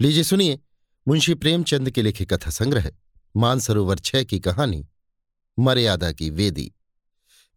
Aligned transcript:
लीजिए, 0.00 0.22
सुनिए। 0.22 0.60
मुंशी 1.08 1.34
प्रेमचंद 1.34 1.90
के 1.90 2.02
लिखे 2.02 2.24
कथा 2.24 2.50
संग्रह 2.50 2.92
मानसरोवर 3.36 3.98
छह 3.98 4.24
की 4.24 4.40
कहानी, 4.40 4.88
मर्यादा 5.58 6.12
की 6.12 6.30
वेदी, 6.30 6.72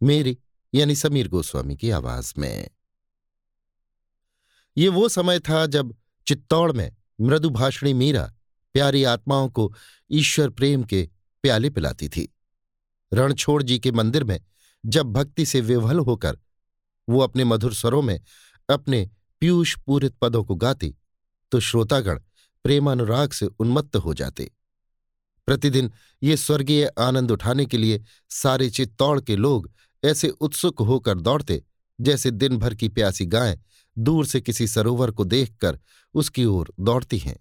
मेरी, 0.04 0.38
यानी 0.74 0.96
समीर 0.96 1.28
गोस्वामी 1.28 1.78
की 1.78 1.90
आवाज़ 1.90 2.34
में। 2.38 2.70
ये 4.78 4.88
वो 4.88 5.10
समय 5.10 5.40
था 5.40 5.66
जब 5.66 5.96
चित्तौड़ 6.28 6.72
में 6.72 6.96
मृदुभाषणी 7.22 7.94
मीरा 7.94 8.34
प्यारी 8.74 9.04
आत्माओं 9.04 9.50
को 9.50 9.74
ईश्वर 10.12 10.50
प्रेम 10.50 10.84
के 10.84 11.10
प्याले 11.42 11.70
पिलाती 11.70 12.10
थी। 12.10 12.36
रणछोड़ 13.14 13.64
जी 13.64 13.80
के 13.80 13.92
मंदिर 13.92 14.24
में 14.24 14.40
जब 14.86 15.06
भक्ति 15.06 15.46
से 15.46 15.62
विवल 15.62 16.00
होकर 16.00 16.38
वो 17.10 17.20
अपने 17.20 17.44
मधुर 17.44 17.74
स्वरों 17.74 18.02
में 18.02 18.22
अपने 18.70 19.10
पीयूष 19.40 19.78
पूरित 19.78 20.16
पदों 20.22 20.44
को 20.44 20.56
गाती 20.56 20.96
तो 21.52 21.60
श्रोतागण 21.60 22.20
प्रेमानुराग 22.68 23.32
से 23.32 23.46
उन्मत्त 23.46 23.96
हो 23.96 24.14
जाते। 24.14 24.52
प्रतिदिन 25.48 25.92
ये 26.24 26.38
स्वर्गीय 26.38 26.86
आनंद 27.00 27.32
उठाने 27.32 27.66
के 27.66 27.78
लिए 27.78 28.04
सारे 28.30 28.70
चित्तौड़ 28.70 29.20
के 29.22 29.36
लोग 29.36 29.70
ऐसे 30.04 30.30
उत्सुक 30.30 30.82
होकर 30.82 31.20
दौड़ते, 31.20 31.64
जैसे 32.00 32.32
दिन 32.32 32.58
भर 32.58 32.76
की 32.76 32.90
प्यासी 32.90 33.26
गायें 33.26 33.58
दूर 33.98 34.26
से 34.26 34.42
किसी 34.42 34.68
सरोवर 34.68 35.12
को 35.12 35.24
देखकर 35.26 35.80
उसकी 36.14 36.46
ओर 36.46 36.74
दौड़ती 36.80 37.18
हैं। 37.18 37.38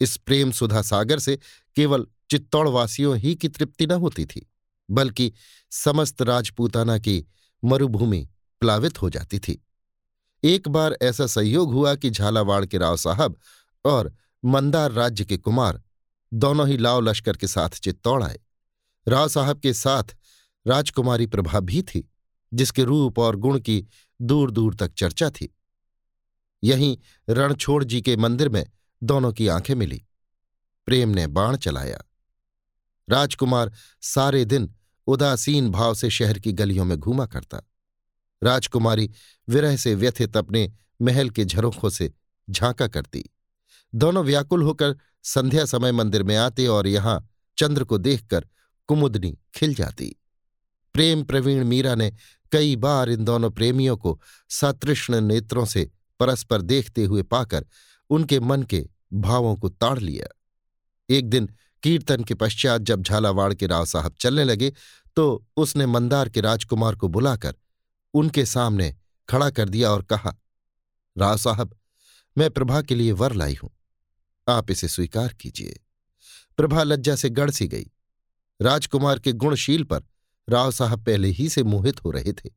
इस 0.00 0.16
प्रेम 0.16 0.52
सुधा 0.52 0.82
सागर 0.82 1.18
से 1.18 1.38
केवल 1.76 2.06
चित्तौड़वासियों 2.30 3.16
ही 3.16 3.34
की 3.34 3.48
तृप्ति 3.48 3.86
न 3.86 3.90
होती 3.90 4.26
थी, 4.26 4.46
बल्कि 4.90 5.32
समस्त 5.70 6.22
राजपूताना 6.22 6.98
की 6.98 7.24
मरुभूमि 7.64 8.28
प्लावित 8.60 9.02
हो 9.02 9.10
जाती 9.10 9.38
थी। 9.38 9.62
एक 10.44 10.68
बार 10.68 10.96
ऐसा 11.02 11.26
संयोग 11.26 11.72
हुआ 11.72 11.94
कि 11.94 12.10
झालावाड़ 12.10 12.66
के 12.66 12.78
राव 12.78 12.96
साहब 12.96 13.40
और 13.84 14.14
मंदार 14.44 14.92
राज्य 14.92 15.24
के 15.24 15.36
कुमार 15.36 15.82
दोनों 16.34 16.68
ही 16.68 16.76
लाव 16.76 17.00
लश्कर 17.00 17.36
के 17.36 17.46
साथ 17.46 17.68
चित्तौड़ 17.68 18.22
आए। 18.22 18.40
राव 19.08 19.28
साहब 19.28 19.60
के 19.60 19.72
साथ 19.72 20.04
राजकुमारी 20.66 21.26
प्रभा 21.26 21.60
भी 21.60 21.82
थी, 21.82 22.12
जिसके 22.54 22.84
रूप 22.84 23.18
और 23.18 23.36
गुण 23.36 23.60
की 23.60 23.86
दूर 24.22 24.50
दूर 24.50 24.74
तक 24.74 24.94
चर्चा 24.94 25.30
थी। 25.30 25.56
यहीं 26.64 26.98
रणछोड़ 27.28 27.84
जी 27.84 28.02
के 28.02 28.16
मंदिर 28.16 28.48
में 28.48 28.66
दोनों 29.02 29.32
की 29.32 29.48
आँखें 29.48 29.74
मिली। 29.74 30.04
प्रेम 30.86 31.08
ने 31.08 31.26
बाण 31.26 31.56
चलाया। 31.56 31.98
राजकुमार 33.10 33.72
सारे 34.00 34.44
दिन 34.44 34.74
उदासीन 35.06 35.70
भाव 35.70 35.94
से 35.94 36.10
शहर 36.10 36.38
की 36.38 36.52
गलियों 36.52 36.84
में 36.84 36.98
घूमा 36.98 37.26
करता। 37.26 37.60
राजकुमारी 38.42 39.10
विरह 39.48 39.76
से 39.76 39.94
व्यथित 39.94 40.36
अपने 40.36 40.72
महल 41.02 41.30
के 41.30 41.44
झरोखों 41.44 41.90
से 41.90 42.12
झांका 42.50 42.88
करती। 42.88 43.24
दोनों 43.94 44.24
व्याकुल 44.24 44.62
होकर 44.62 44.96
संध्या 45.24 45.64
समय 45.64 45.92
मंदिर 45.92 46.22
में 46.22 46.36
आते 46.36 46.66
और 46.66 46.86
यहाँ 46.86 47.22
चंद्र 47.58 47.84
को 47.84 47.98
देखकर 47.98 48.46
कुमुदनी 48.88 49.36
खिल 49.54 49.74
जाती। 49.74 50.14
प्रेम 50.94 51.22
प्रवीण 51.24 51.64
मीरा 51.64 51.94
ने 51.94 52.10
कई 52.52 52.74
बार 52.76 53.10
इन 53.10 53.24
दोनों 53.24 53.50
प्रेमियों 53.50 53.96
को 53.96 54.20
सतृष्ण 54.50 55.20
नेत्रों 55.20 55.64
से 55.64 55.90
परस्पर 56.20 56.62
देखते 56.62 57.04
हुए 57.04 57.22
पाकर 57.24 57.66
उनके 58.10 58.40
मन 58.40 58.62
के 58.62 58.84
भावों 59.14 59.54
को 59.56 59.68
ताड़ 59.68 59.98
लिया। 59.98 60.26
एक 61.08 61.28
दिन 61.30 61.48
कीर्तन 61.82 62.24
के 62.24 62.34
पश्चात 62.34 62.82
जब 62.82 63.02
झालावाड़ 63.02 63.52
के 63.54 63.66
राव 63.66 63.84
साहब 63.84 64.14
चलने 64.20 64.44
लगे 64.44 64.72
तो 65.16 65.44
उसने 65.56 65.86
मंदार 65.86 66.28
के 66.28 66.40
राजकुमार 66.40 66.94
को 66.94 67.08
बुलाकर 67.08 67.54
उनके 68.14 68.44
सामने 68.46 68.94
खड़ा 69.28 69.48
कर 69.50 69.68
दिया 69.68 69.90
और 69.90 70.02
कहा, 70.02 70.34
राव 71.16 71.36
साहब, 71.36 71.74
मैं 72.36 72.50
प्रभा 72.50 72.80
के 72.82 72.94
लिए 72.94 73.12
वर 73.12 73.32
लाई 73.32 73.54
हूँ। 73.54 73.70
आप 74.48 74.70
इसे 74.70 74.88
स्वीकार 74.88 75.32
कीजिए। 75.32 75.80
प्रभा 76.56 76.82
लज्जा 76.82 77.16
से 77.16 77.30
गढ़ 77.30 77.50
सी 77.50 77.68
गई। 77.68 77.90
राजकुमार 78.62 79.18
के 79.18 79.32
गुणशील 79.32 79.84
पर 79.84 80.02
राव 80.48 80.70
साहब 80.70 81.04
पहले 81.04 81.28
ही 81.28 81.48
से 81.48 81.62
मोहित 81.62 82.04
हो 82.04 82.10
रहे 82.10 82.32
थे। 82.32 82.50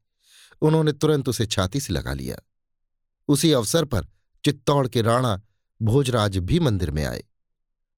उन्होंने 0.62 0.91
तुरंत 0.91 1.29
उसे 1.29 1.45
छाती 1.45 1.79
से 1.79 1.94
लगा 1.94 2.13
लिया। 2.13 2.38
उसी 3.28 3.51
अवसर 3.51 3.85
पर 3.85 4.06
चित्तौड़ 4.45 4.88
के 4.88 5.01
राणा 5.01 5.41
भोजराज 5.81 6.38
भी 6.38 6.59
मंदिर 6.59 6.91
में 6.91 7.06
आए। 7.06 7.23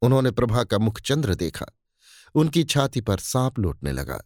उन्होंने 0.01 0.31
प्रभा 0.31 0.63
का 0.63 0.77
मुखचंद्र 0.77 1.35
देखा। 1.35 1.65
उनकी 2.35 2.63
छाती 2.63 3.01
पर 3.01 3.17
सांप 3.17 3.59
लौटने 3.59 3.91
लगा। 3.91 4.21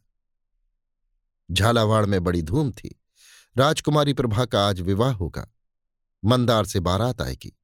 झालावाड़ 1.52 2.06
में 2.06 2.24
बड़ी 2.24 2.42
धूम 2.42 2.72
थी। 2.72 3.02
राजकुमारी 3.58 4.14
प्रभा 4.14 4.46
का 4.46 4.68
आज 4.68 4.82
विवाह 4.82 5.12
होगा। 5.12 5.54
मंदार 6.26 6.66
से 6.66 6.80
बारात 6.80 7.22
आएगी। 7.22 7.60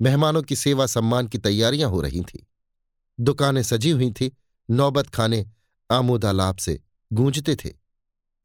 मेहमानों 0.00 0.42
की 0.42 0.56
सेवा 0.56 0.86
सम्मान 0.86 1.26
की 1.26 1.38
तैयारियाँ 1.38 1.90
हो 1.90 2.00
रही 2.00 2.20
थीं। 2.20 2.40
दुकानें 3.20 3.62
सजी 3.62 3.90
हुई 3.90 4.10
थीं, 4.10 4.30
नौबत 4.70 5.08
खाने 5.08 5.46
आमोदालाप 5.90 6.56
से 6.56 6.80
गूंजते 7.12 7.56
थे। 7.56 7.74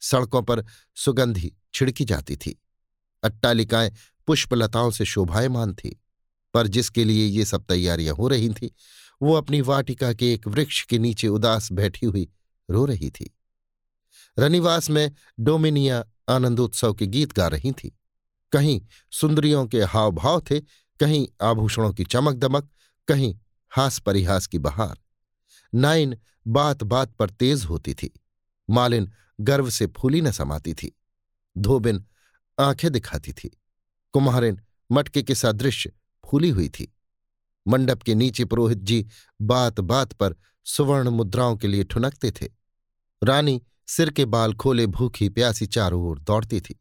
सड़कों 0.01 0.41
पर 0.41 0.65
सुगंधी 0.95 1.53
छिड़की 1.73 2.05
जाती 2.05 2.35
थी। 2.35 2.61
अट्टालिकाएँ 3.23 3.91
पुष्पलताओं 4.27 4.91
से 4.91 5.05
शोभायमान 5.05 5.73
थी। 5.73 5.99
पर 6.53 6.67
जिसके 6.67 7.03
लिए 7.03 7.25
ये 7.25 7.45
सब 7.45 7.65
तैयारियाँ 7.65 8.15
हो 8.15 8.27
रही 8.27 8.49
थीं, 8.49 8.69
वो 9.21 9.33
अपनी 9.33 9.61
वाटिका 9.61 10.13
के 10.13 10.33
एक 10.33 10.47
वृक्ष 10.47 10.85
के 10.85 10.99
नीचे 10.99 11.27
उदास 11.27 11.71
बैठी 11.71 12.05
हुई 12.05 12.29
रो 12.69 12.85
रही 12.85 13.09
थी। 13.09 13.37
रनिवास 14.39 14.89
में 14.89 15.11
डोमिनिया 15.39 16.05
आनंदोत्सव 16.29 16.93
के 16.93 17.07
गीत 17.07 17.33
गा 17.33 17.47
रही 17.47 17.71
थी। 17.71 17.99
कहीं 18.51 18.81
सुंदरियों 19.11 19.67
के 19.67 19.83
हाव 19.83 20.11
भाव 20.11 20.41
थे 20.51 20.61
कहीं 21.03 21.27
आभूषणों 21.41 21.93
की 21.93 22.03
चमक 22.03 22.35
दमक 22.35 22.69
कहीं 23.07 23.39
हास 23.69 23.99
परिहास 23.99 24.47
की 24.47 24.59
बहार। 24.59 24.97
नाइन 25.75 26.17
बात 26.47 26.83
बात 26.83 27.11
पर 27.11 27.29
तेज 27.29 27.63
होती 27.63 27.93
थी। 27.93 28.23
मालिन 28.69 29.11
गर्व 29.41 29.69
से 29.69 29.87
फूली 29.87 30.21
न 30.21 30.31
समाती 30.31 30.73
थी। 30.73 30.99
धोबिन 31.57 32.05
आँखें 32.59 32.91
दिखाती 32.91 33.33
थी। 33.33 33.61
कुम्हारिन 34.13 34.59
मटके 34.91 35.23
के 35.23 35.35
सदृश 35.35 35.87
फूली 36.31 36.49
हुई 36.49 36.69
थी। 36.69 36.95
मंडप 37.67 38.01
के 38.01 38.15
नीचे 38.15 38.45
पुरोहित 38.45 38.77
जी 38.77 39.07
बात 39.41 39.79
बात 39.79 40.13
पर 40.13 40.35
सुवर्ण 40.63 41.09
मुद्राओं 41.09 41.57
के 41.57 41.67
लिए 41.67 41.83
ठुनकते 41.83 42.31
थे। 42.31 42.49
रानी 43.23 43.61
सिर 43.87 44.09
के 44.09 44.25
बाल 44.25 44.53
खोले 44.53 44.87
भूखी 44.87 45.29
प्यासी 45.29 45.65
चारों 45.65 46.03
ओर 46.03 46.19
दौड़ती 46.19 46.61
थी। 46.61 46.79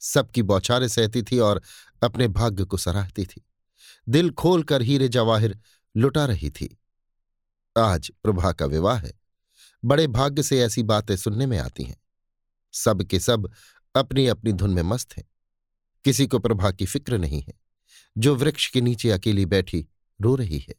सबकी 0.00 0.42
बौछारें 0.42 0.88
सहती 0.88 1.22
थी 1.22 1.38
और 1.38 1.62
अपने 2.02 2.28
भाग्य 2.28 2.64
को 2.64 2.76
सराहती 2.76 3.24
थी। 3.24 3.46
दिल 4.10 4.30
खोलकर 4.30 4.82
हीरे 4.82 5.08
जवाहिर 5.08 5.58
लुटा 5.96 6.24
रही 6.24 6.50
थी। 6.50 6.78
आज 7.78 8.12
प्रभा 8.22 8.52
का 8.52 8.66
विवाह 8.66 8.98
है। 8.98 9.20
बड़े 9.84 10.06
भाग्य 10.06 10.42
से 10.42 10.60
ऐसी 10.60 10.82
बातें 10.82 11.16
सुनने 11.16 11.46
में 11.46 11.58
आती 11.58 11.84
हैं। 11.84 11.96
सब 12.72 13.02
के 13.02 13.20
सब 13.20 13.52
अपनी 13.96 14.26
अपनी 14.26 14.52
धुन 14.52 14.70
में 14.70 14.82
मस्त 14.82 15.16
हैं। 15.16 15.24
किसी 16.04 16.26
को 16.26 16.38
प्रभा 16.38 16.70
की 16.70 16.86
फ़िक्र 16.86 17.18
नहीं 17.18 17.42
है। 17.42 17.52
जो 18.18 18.34
वृक्ष 18.34 18.70
के 18.70 18.80
नीचे 18.80 19.10
अकेली 19.10 19.46
बैठी 19.46 19.88
रो 20.20 20.34
रही 20.34 20.58
है। 20.58 20.74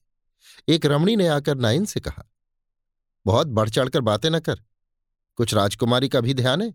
एक 0.68 0.86
रमणी 0.86 1.16
ने 1.16 1.28
आकर 1.28 1.56
नाइन 1.58 1.86
से 1.86 2.00
कहा, 2.00 2.32
बहुत 3.26 3.48
बढ़ 3.48 3.70
चढ़कर 3.70 4.02
बातें 4.02 4.30
न 4.30 4.40
कर। 4.40 4.64
कुछ 5.36 5.54
राजकुमारी 5.54 6.10
का 6.10 6.22
भी 6.22 6.34
ध्यान 6.34 6.62
है। 6.62 6.74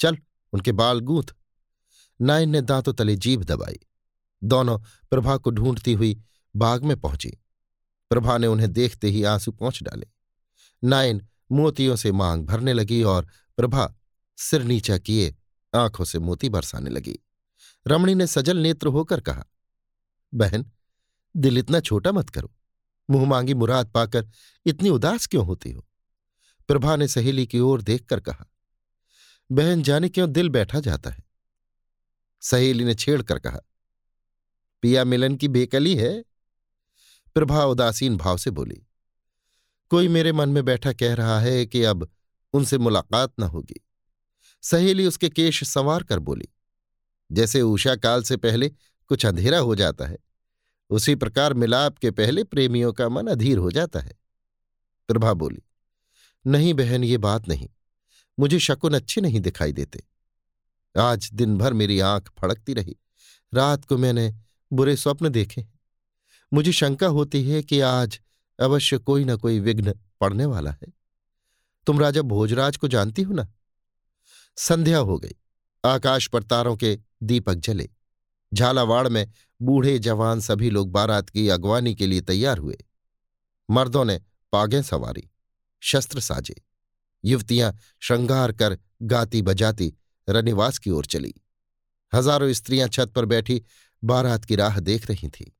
चल, 0.00 0.18
उनके 0.52 0.72
बाल 0.72 1.00
गूंथ। 1.00 1.34
नाइन 2.20 2.50
ने 2.50 2.60
दांतों 2.60 2.92
तले 2.92 3.16
जीभ 3.16 3.44
दबाई। 3.44 3.78
दोनों 4.44 4.78
प्रभा 5.10 5.36
को 5.36 5.50
ढूंढती 5.50 5.92
हुई 5.92 6.22
बाग 6.56 6.84
में 6.84 7.00
पहुँची। 7.00 7.30
प्रभा 8.10 8.38
ने 8.38 8.46
उन्हें 8.46 8.72
देखते 8.72 9.08
ही 9.08 9.24
आँसू 9.24 9.52
पहुँच 9.52 9.82
डाले। 9.82 10.06
नाइन 10.84 11.28
मोतियों 11.52 11.96
से 11.96 12.12
मांग 12.12 12.46
भरने 12.46 12.72
लगी 12.72 13.02
और 13.02 13.28
प्रभा 13.56 13.94
सिर 14.36 14.62
नीचा 14.62 14.98
किए 14.98 15.36
आँखों 15.74 16.04
से 16.04 16.18
मोती 16.18 16.48
बरसाने 16.48 16.90
लगी। 16.90 17.18
रमणी 17.86 18.14
ने 18.14 18.26
सजल 18.26 18.56
नेत्र 18.56 18.86
होकर 18.86 19.20
कहा, 19.20 19.44
बहन, 20.34 20.72
दिल 21.36 21.58
इतना 21.58 21.80
छोटा 21.80 22.12
मत 22.12 22.30
करो। 22.30 22.54
मुँह 23.10 23.28
मांगी 23.28 23.54
मुराद 23.54 23.88
पाकर 23.88 24.28
इतनी 24.66 24.90
उदास 24.90 25.26
क्यों 25.26 25.46
होती 25.46 25.70
हो? 25.70 25.88
प्रभा 26.68 26.96
ने 26.96 27.08
सहेली 27.08 27.46
की 27.46 27.60
ओर 27.60 27.82
देखकर 27.82 28.20
कहा, 28.20 28.46
बहन, 29.52 29.82
जाने 29.82 30.08
क्यों 30.08 30.32
दिल 30.32 30.48
बैठा 30.48 30.80
जाता 30.80 31.10
है? 31.10 31.24
सहेली 32.40 32.84
ने 32.84 32.94
छेड़कर 32.94 33.38
कहा 33.38 33.60
पिया 34.82 35.04
मिलन 35.04 35.36
की 35.36 35.48
बेकली 35.48 35.94
है? 35.96 36.12
प्रभा 37.36 37.64
उदासीन 37.64 38.16
भाव 38.16 38.36
से 38.36 38.50
बोली, 38.50 38.82
कोई 39.90 40.08
मेरे 40.08 40.32
मन 40.32 40.48
में 40.48 40.64
बैठा 40.64 40.92
कह 40.92 41.14
रहा 41.14 41.38
है 41.40 41.64
कि 41.66 41.82
अब 41.82 42.08
उनसे 42.54 42.78
मुलाकात 42.78 43.32
न 43.40 43.42
होगी। 43.42 43.80
सहेली 44.62 45.06
उसके 45.06 45.28
केश 45.28 45.62
संवार 45.64 46.02
कर 46.02 46.18
बोली, 46.18 46.48
जैसे 47.30 47.60
उषा 47.62 47.94
काल 47.96 48.22
से 48.22 48.36
पहले 48.36 48.68
कुछ 49.10 49.26
अंधेरा 49.26 49.58
हो 49.58 49.74
जाता 49.74 50.06
है, 50.06 50.18
उसी 50.90 51.14
प्रकार 51.14 51.54
मिलाप 51.54 51.98
के 51.98 52.10
पहले 52.10 52.44
प्रेमियों 52.44 52.92
का 52.92 53.08
मन 53.08 53.26
अधीर 53.26 53.58
हो 53.58 53.70
जाता 53.70 54.00
है। 54.00 54.12
प्रभा 55.08 55.32
बोली, 55.32 55.62
नहीं 56.46 56.74
बहन, 56.74 57.04
ये 57.04 57.18
बात 57.18 57.48
नहीं, 57.48 57.68
मुझे 58.38 58.58
शकुन 58.58 58.94
अच्छे 58.94 59.20
नहीं 59.20 59.40
दिखाई 59.40 59.72
देते। 59.72 60.02
आज 60.94 61.30
दिन 61.32 61.56
भर 61.58 61.72
मेरी 61.72 61.98
आँख 62.00 62.32
फड़कती 62.38 62.74
रही, 62.74 62.96
रात 63.52 63.84
को 63.84 63.96
मैंने 63.96 64.32
बुरे 64.72 64.96
स्वप्न 64.96 65.28
देखे। 65.28 65.66
मुझे 66.52 66.72
शंका 66.72 67.06
होती 67.06 67.50
है 67.50 67.62
कि 67.62 67.80
आज 67.80 68.20
अवश्य 68.58 68.98
कोई 68.98 69.24
ना 69.24 69.36
कोई 69.36 69.60
विघ्न 69.60 69.94
पड़ने 70.20 70.44
वाला 70.44 70.70
है। 70.70 70.92
तुम 71.86 72.00
राजा 72.00 72.22
भोजराज 72.22 72.76
को 72.76 72.88
जानती 72.88 73.22
हो 73.22 73.34
ना? 73.34 73.48
संध्या 74.56 74.98
हो 74.98 75.18
गई। 75.18 75.34
आकाश 75.84 76.26
पर 76.28 76.42
तारों 76.42 76.76
के 76.76 76.98
दीपक 77.22 77.54
जले। 77.54 77.88
झालावाड़ 78.54 79.08
में 79.08 79.32
बूढ़े 79.62 79.98
जवान 79.98 80.40
सभी 80.40 80.70
लोग 80.70 80.90
बारात 80.90 81.30
की 81.30 81.48
अगवानी 81.48 81.94
के 81.94 82.06
लिए 82.06 82.20
तैयार 82.20 82.58
हुए। 82.58 82.78
मर्दों 83.70 84.04
ने 84.04 84.20
पागें 84.52 84.82
सवारी, 84.82 85.30
शस्त्र 85.82 86.20
साजे। 86.20 86.62
युवतियाँ 87.24 87.76
श्रृंगार 88.00 88.52
कर 88.52 88.78
गाती 89.02 89.42
बजाती 89.42 89.92
रनिवास 90.28 90.78
की 90.78 90.90
ओर 90.90 91.06
चली। 91.06 91.34
हज़ारों 92.14 92.52
स्त्रियाँ 92.52 92.88
छत 92.88 93.12
पर 93.16 93.24
बैठी 93.24 93.62
बारात 94.04 94.44
की 94.44 94.56
राह 94.56 94.78
देख 94.80 95.08
रही 95.10 95.28
थी। 95.28 95.56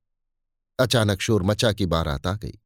अचानक 0.79 1.21
शोर 1.21 1.43
मचा 1.43 1.71
की 1.71 1.85
बारात 1.85 2.27
आ 2.27 2.33
गई। 2.33 2.59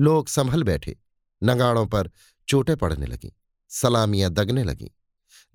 लोग 0.00 0.28
संभल 0.28 0.62
बैठे, 0.62 0.96
नगाड़ों 1.42 1.86
पर 1.86 2.10
चोटें 2.48 2.76
पड़ने 2.76 3.06
लगीं, 3.06 3.30
सलामियाँ 3.68 4.30
दगने 4.30 4.64
लगीं, 4.64 4.88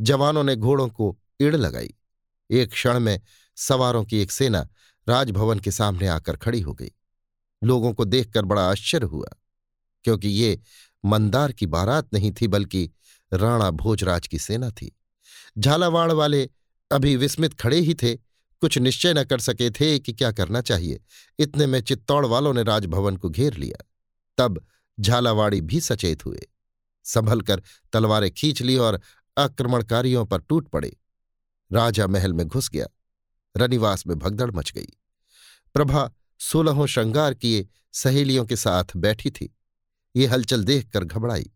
जवानों 0.02 0.44
ने 0.44 0.56
घोड़ों 0.56 0.88
को 0.90 1.18
इड़ 1.40 1.56
लगाई। 1.56 1.94
एक 2.50 2.72
क्षण 2.72 3.00
में 3.00 3.20
सवारों 3.56 4.04
की 4.06 4.22
एक 4.22 4.32
सेना 4.32 4.68
राजभवन 5.08 5.60
के 5.60 5.72
सामने 5.72 6.08
आकर 6.08 6.38
खड़ी 6.38 6.62
हो 6.62 6.74
गई। 6.74 6.92
लोगों 7.64 7.94
को 7.94 8.06
देखकर 8.06 8.46
बड़ा 8.46 8.70
आश्चर्य 8.72 9.06
हुआ, 9.06 9.28
क्योंकि 10.04 10.30
ये 10.30 10.60
मंदार 11.06 11.52
की 11.52 11.66
बारात 11.66 12.14
नहीं 12.14 12.32
थी, 12.32 12.48
बल्कि 12.48 12.90
राणा 13.34 13.70
भोजराज 13.72 14.28
की 14.28 14.40
सेना 14.40 14.70
थी। 14.70 14.96
झालावाड़ 15.58 16.12
वाले 16.12 16.50
अभी 16.92 17.16
विस्मित 17.16 17.54
खड़े 17.54 17.80
ही 17.80 17.94
थे 17.94 18.18
कुछ 18.64 18.78
निश्चय 18.78 19.14
न 19.14 19.24
कर 19.24 19.40
सके 19.40 19.72
थे 19.72 20.00
कि 20.00 20.14
क्या 20.14 20.32
करना 20.32 20.62
चाहिए। 20.62 21.02
इतने 21.40 21.66
में 21.66 21.82
चित्तौड़ 21.82 22.26
वालों 22.26 22.54
ने 22.54 22.64
राजभवन 22.64 23.18
को 23.18 23.30
घेर 23.30 23.54
लिया। 23.54 23.86
तब 24.38 24.68
झालावाड़ी 25.00 25.62
भी 25.62 25.82
सचेत 25.82 26.26
हुए। 26.26 26.42
संभल 27.04 27.42
कर 27.42 27.64
तलवारें 27.94 28.32
खींच 28.32 28.62
ली 28.62 28.78
और 28.78 29.02
आक्रमणकारियों 29.38 30.26
पर 30.26 30.42
टूट 30.42 30.68
पड़े। 30.68 30.98
राजा 31.74 32.08
महल 32.08 32.34
में 32.34 32.48
घुस 32.48 32.70
गया। 32.70 32.88
रनिवास 33.58 34.08
में 34.08 34.20
भगदड़ 34.20 34.52
मच 34.52 34.72
गई। 34.72 34.88
प्रभा 35.74 36.12
सोलहों 36.40 36.86
श्रृंगार 36.86 37.34
किए 37.34 37.68
सहेलियों 37.94 38.46
के 38.46 38.56
साथ 38.56 38.84
बैठी 38.96 39.32
थी। 39.32 39.58
ये 40.16 40.26
हलचल 40.26 40.64
देखकर 40.64 41.04
घबराई। 41.04 41.52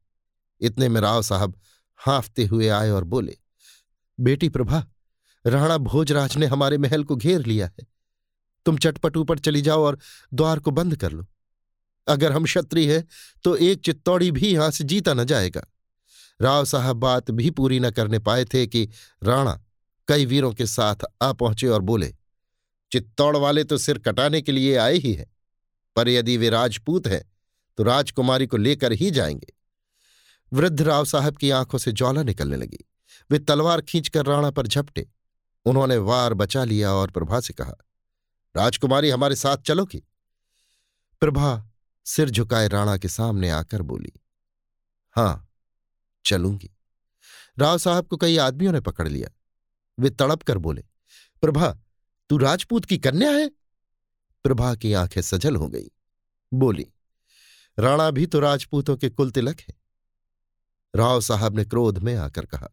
इतने 0.61 0.89
में 0.89 1.01
राव 1.01 1.21
साहब 1.21 1.59
हाँफते 1.97 2.45
हुए 2.45 2.67
आए 2.67 2.89
और 2.89 3.03
बोले, 3.03 3.37
बेटी 4.19 4.49
प्रभा 4.49 4.87
राणा 5.47 5.77
भोजराज 5.79 6.35
ने 6.37 6.45
हमारे 6.45 6.77
महल 6.77 7.03
को 7.03 7.15
घेर 7.15 7.45
लिया 7.45 7.65
है। 7.67 7.85
तुम 8.65 8.77
चटपट 8.77 9.17
ऊपर 9.17 9.39
चली 9.39 9.61
जाओ 9.61 9.83
और 9.83 9.97
द्वार 10.33 10.59
को 10.59 10.71
बंद 10.71 10.95
कर 10.95 11.11
लो। 11.11 11.25
अगर 12.07 12.31
हम 12.31 12.43
क्षत्रिय 12.43 12.93
हैं 12.93 13.07
तो 13.43 13.55
एक 13.55 13.81
चित्तौड़ी 13.81 14.31
भी 14.31 14.47
यहाँ 14.47 14.69
से 14.71 14.83
जीता 14.83 15.13
न 15.13 15.23
जाएगा। 15.23 15.65
राव 16.39 16.65
साहब 16.65 16.95
बात 16.95 17.31
भी 17.31 17.49
पूरी 17.49 17.79
न 17.79 17.91
करने 17.91 18.19
पाए 18.19 18.45
थे 18.45 18.65
कि 18.67 18.87
राणा 19.21 19.59
कई 20.07 20.25
वीरों 20.25 20.51
के 20.53 20.65
साथ 20.65 21.05
आ 21.21 21.31
पहुँचे 21.33 21.67
और 21.67 21.81
बोले, 21.81 22.13
चित्तौड़ 22.91 23.35
वाले 23.37 23.63
तो 23.63 23.77
सिर 23.77 23.97
कटाने 23.99 24.41
के 24.41 24.51
लिए 24.51 24.75
आए 24.75 24.95
ही 24.95 25.13
हैं, 25.13 25.25
पर 25.95 26.09
यदि 26.09 26.37
वे 26.37 26.49
राजपूत 26.49 27.07
हैं 27.07 27.23
तो 27.77 27.83
राजकुमारी 27.83 28.47
को 28.47 28.57
लेकर 28.57 28.91
ही 28.91 29.11
जाएँगे। 29.11 29.53
वृद्ध 30.51 30.81
राव 30.81 31.05
साहब 31.05 31.37
की 31.37 31.49
आँखों 31.51 31.77
से 31.77 31.91
ज्वाला 31.91 32.23
निकलने 32.23 32.57
लगी। 32.57 32.85
वे 33.29 33.39
तलवार 33.39 33.81
खींचकर 33.81 34.25
राणा 34.25 34.51
पर 34.51 34.67
झपटे। 34.67 35.07
उन्होंने 35.65 35.97
वार 35.97 36.33
बचा 36.33 36.63
लिया 36.63 36.91
और 36.91 37.11
प्रभा 37.11 37.39
से 37.39 37.53
कहा, 37.53 37.73
राजकुमारी 38.55 39.09
हमारे 39.09 39.35
साथ 39.35 39.57
चलोगी। 39.57 40.03
प्रभा 41.21 41.69
सिर 42.05 42.29
झुकाए 42.29 42.67
राणा 42.67 42.97
के 42.97 43.07
सामने 43.07 43.49
आकर 43.49 43.81
बोली, 43.81 44.11
हाँ, 45.15 45.49
चलूँगी। 46.25 46.69
राव 47.59 47.77
साहब 47.77 48.07
को 48.07 48.17
कई 48.17 48.37
आदमियों 48.37 48.71
ने 48.73 48.79
पकड़ 48.79 49.07
लिया। 49.07 49.29
वे 49.99 50.09
तड़प 50.09 50.43
कर 50.43 50.57
बोले, 50.57 50.83
प्रभा, 51.41 51.71
तू 52.29 52.37
राजपूत 52.37 52.85
की 52.85 52.97
कन्या 52.97 53.31
है? 53.31 53.49
प्रभा 54.45 54.75
की 54.75 54.93
आँखें 54.93 55.21
सजल 55.21 55.55
हो 55.55 55.67
गई। 55.69 55.89
बोली, 56.53 56.85
राणा 57.79 58.11
भी 58.11 58.25
तो 58.25 58.39
राजपूतों 58.39 58.97
के 58.97 59.09
कुल 59.09 59.31
तिलक 59.31 59.59
है। 59.59 59.75
राव 60.95 61.21
साहब 61.21 61.55
ने 61.55 61.65
क्रोध 61.65 61.97
में 61.97 62.15
आकर 62.15 62.45
कहा, 62.45 62.69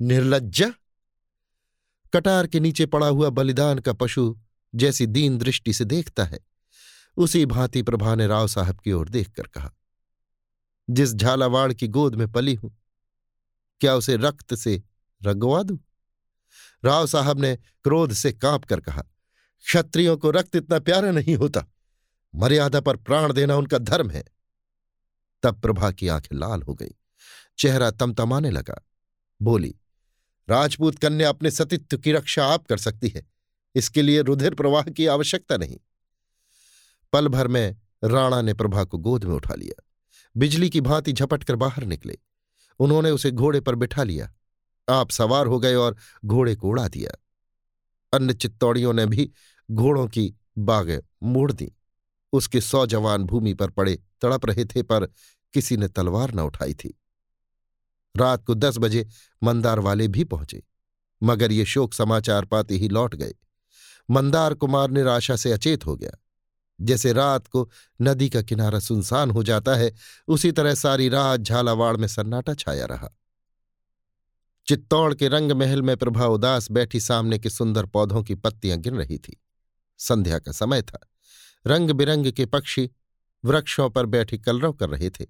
निर्लज्जा! 0.00 0.72
कटार 2.12 2.46
के 2.46 2.60
नीचे 2.60 2.86
पड़ा 2.86 3.06
हुआ 3.06 3.28
बलिदान 3.28 3.78
का 3.78 3.92
पशु 3.92 4.38
जैसी 4.74 5.06
दीन 5.06 5.38
दृष्टि 5.38 5.72
से 5.72 5.84
देखता 5.84 6.24
है। 6.24 6.38
उसी 7.16 7.46
भांति 7.46 7.82
प्रभा 7.82 8.14
ने 8.14 8.26
राव 8.26 8.48
साहब 8.48 8.80
की 8.80 8.92
ओर 8.92 9.08
देखकर 9.08 9.46
कहा, 9.46 9.72
जिस 10.90 11.14
झालावाड़ 11.14 11.72
की 11.72 11.88
गोद 11.88 12.14
में 12.14 12.30
पली 12.32 12.54
हूँ, 12.54 12.76
क्या 13.80 13.94
उसे 13.94 14.16
रक्त 14.16 14.54
से 14.54 14.82
रगवा 15.22 15.62
दू? 15.62 15.80
राव 16.84 17.06
साहब 17.06 17.40
ने 17.40 17.56
क्रोध 17.56 18.12
से 18.12 18.32
काँप 18.32 18.64
कर 18.64 18.80
कहा, 18.80 19.02
क्षत्रियों 19.64 20.16
को 20.16 20.30
रक्त 20.30 20.56
इतना 20.56 20.78
प्यारा 20.78 21.10
नहीं 21.10 21.36
होता। 21.36 21.64
मर्यादा 22.34 22.80
पर 22.80 22.96
प्राण 22.96 23.32
देना 23.32 23.56
उनका 23.56 23.78
धर्म 23.78 24.10
है। 24.10 24.24
तब 25.42 25.60
प्रभा 25.60 25.90
की 25.90 26.08
आँखें 26.08 26.36
लाल 26.36 26.62
हो 26.62 26.74
गई। 26.74 26.94
चेहरा 27.58 27.90
तमतमाने 27.90 28.50
लगा। 28.50 28.80
बोली 29.42 29.74
राजपूत 30.48 30.98
कन्या 30.98 31.28
अपने 31.28 31.50
सतित्व 31.50 31.98
की 31.98 32.12
रक्षा 32.12 32.46
आप 32.46 32.66
कर 32.66 32.76
सकती 32.76 33.08
है। 33.08 33.26
इसके 33.74 34.02
लिए 34.02 34.22
रुधिर 34.22 34.54
प्रवाह 34.54 34.82
की 34.82 35.06
आवश्यकता 35.06 35.56
नहीं। 35.56 35.78
पल 37.12 37.28
भर 37.28 37.48
में 37.48 37.76
राणा 38.04 38.42
ने 38.42 38.54
प्रभा 38.54 38.84
को 38.84 38.98
गोद 38.98 39.24
में 39.24 39.34
उठा 39.34 39.54
लिया। 39.54 39.82
बिजली 40.36 40.70
की 40.70 40.80
भांति 40.80 41.12
झपट 41.12 41.44
कर 41.44 41.56
बाहर 41.56 41.84
निकले। 41.84 42.18
उन्होंने 42.78 43.10
उसे 43.10 43.30
घोड़े 43.30 43.60
पर 43.60 43.74
बिठा 43.74 44.02
लिया। 44.02 44.34
आप 44.88 45.10
सवार 45.10 45.46
हो 45.46 45.58
गए 45.58 45.74
और 45.74 45.96
घोड़े 46.24 46.54
को 46.54 46.68
उड़ा 46.68 46.88
दिया। 46.88 47.10
अन्य 48.12 48.34
चित्तौड़ियों 48.34 48.92
ने 48.92 49.06
भी 49.06 49.32
घोड़ों 49.70 50.08
की 50.08 50.34
बागें 50.58 50.98
मोड़ 51.22 51.52
दी। 51.52 51.72
उसके 52.32 52.60
सौ 52.60 52.86
जवान 52.86 53.24
भूमि 53.24 53.54
पर 53.54 53.70
पड़े 53.70 54.02
तड़प 54.22 54.46
रहे 54.46 54.64
थे 54.64 54.82
पर 54.82 55.06
किसी 55.54 55.76
ने 55.76 55.88
तलवार 55.88 56.34
न 56.34 56.40
उठाई 56.40 56.74
थी। 56.74 57.01
रात 58.16 58.44
को 58.44 58.54
दस 58.54 58.78
बजे 58.78 59.06
मंदार 59.42 59.78
वाले 59.78 60.08
भी 60.08 60.24
पहुँचे, 60.24 60.62
मगर 61.22 61.52
ये 61.52 61.64
शोक 61.64 61.94
समाचार 61.94 62.44
पाते 62.44 62.74
ही 62.74 62.88
लौट 62.88 63.14
गए। 63.14 63.34
मंदार 64.10 64.54
कुमार 64.54 64.90
निराशा 64.90 65.36
से 65.36 65.52
अचेत 65.52 65.86
हो 65.86 65.96
गया। 65.96 66.18
जैसे 66.80 67.12
रात 67.12 67.46
को 67.46 67.70
नदी 68.02 68.28
का 68.28 68.42
किनारा 68.42 68.78
सुनसान 68.78 69.30
हो 69.30 69.42
जाता 69.42 69.74
है, 69.74 69.92
उसी 70.28 70.52
तरह 70.52 70.74
सारी 70.74 71.08
रात 71.08 71.40
झालावाड़ 71.40 71.96
में 71.96 72.08
सन्नाटा 72.08 72.54
छाया 72.54 72.86
रहा। 72.86 73.10
चित्तौड़ 74.66 75.14
के 75.14 75.28
रंग 75.28 75.52
महल 75.52 75.82
में 75.82 75.96
प्रभा 75.96 76.26
उदास 76.26 76.70
बैठी 76.70 77.00
सामने 77.00 77.38
के 77.38 77.50
सुंदर 77.50 77.86
पौधों 77.86 78.22
की 78.22 78.34
पत्तियाँ 78.34 78.78
गिर 78.78 78.92
रही 78.92 79.18
थी। 79.18 79.40
संध्या 79.98 80.38
का 80.38 80.52
समय 80.52 80.82
था। 80.82 80.98
रंग 81.66 81.90
बिरंग 81.90 82.30
के 82.32 82.46
पक्षी 82.46 82.90
वृक्षों 83.44 83.88
पर 83.90 84.06
बैठी 84.06 84.38
कलरव 84.38 84.72
कर 84.72 84.88
रहे 84.88 85.10
थे। 85.10 85.26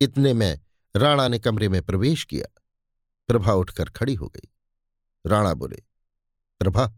इतने 0.00 0.32
में 0.32 0.60
राणा 0.96 1.28
ने 1.28 1.38
कमरे 1.38 1.68
में 1.68 1.82
प्रवेश 1.82 2.24
किया। 2.24 2.62
प्रभा 3.28 3.52
उठकर 3.52 3.84
खड़ी 3.84 4.14
हो 4.14 4.26
गई। 4.26 4.48
राणा 5.26 5.54
बोले, 5.54 5.82
प्रभा, 6.58 6.94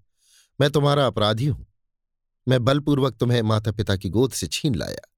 मैं 0.61 0.71
तुम्हारा 0.71 1.07
अपराधी 1.07 1.47
हूँ। 1.47 1.67
मैं 2.49 2.65
बलपूर्वक 2.65 3.17
तुम्हें 3.17 3.43
माता 3.43 3.73
पिता 3.73 3.97
की 3.97 4.09
गोद 4.09 4.33
से 4.33 4.47
छीन 4.47 4.75
लाया। 4.75 5.13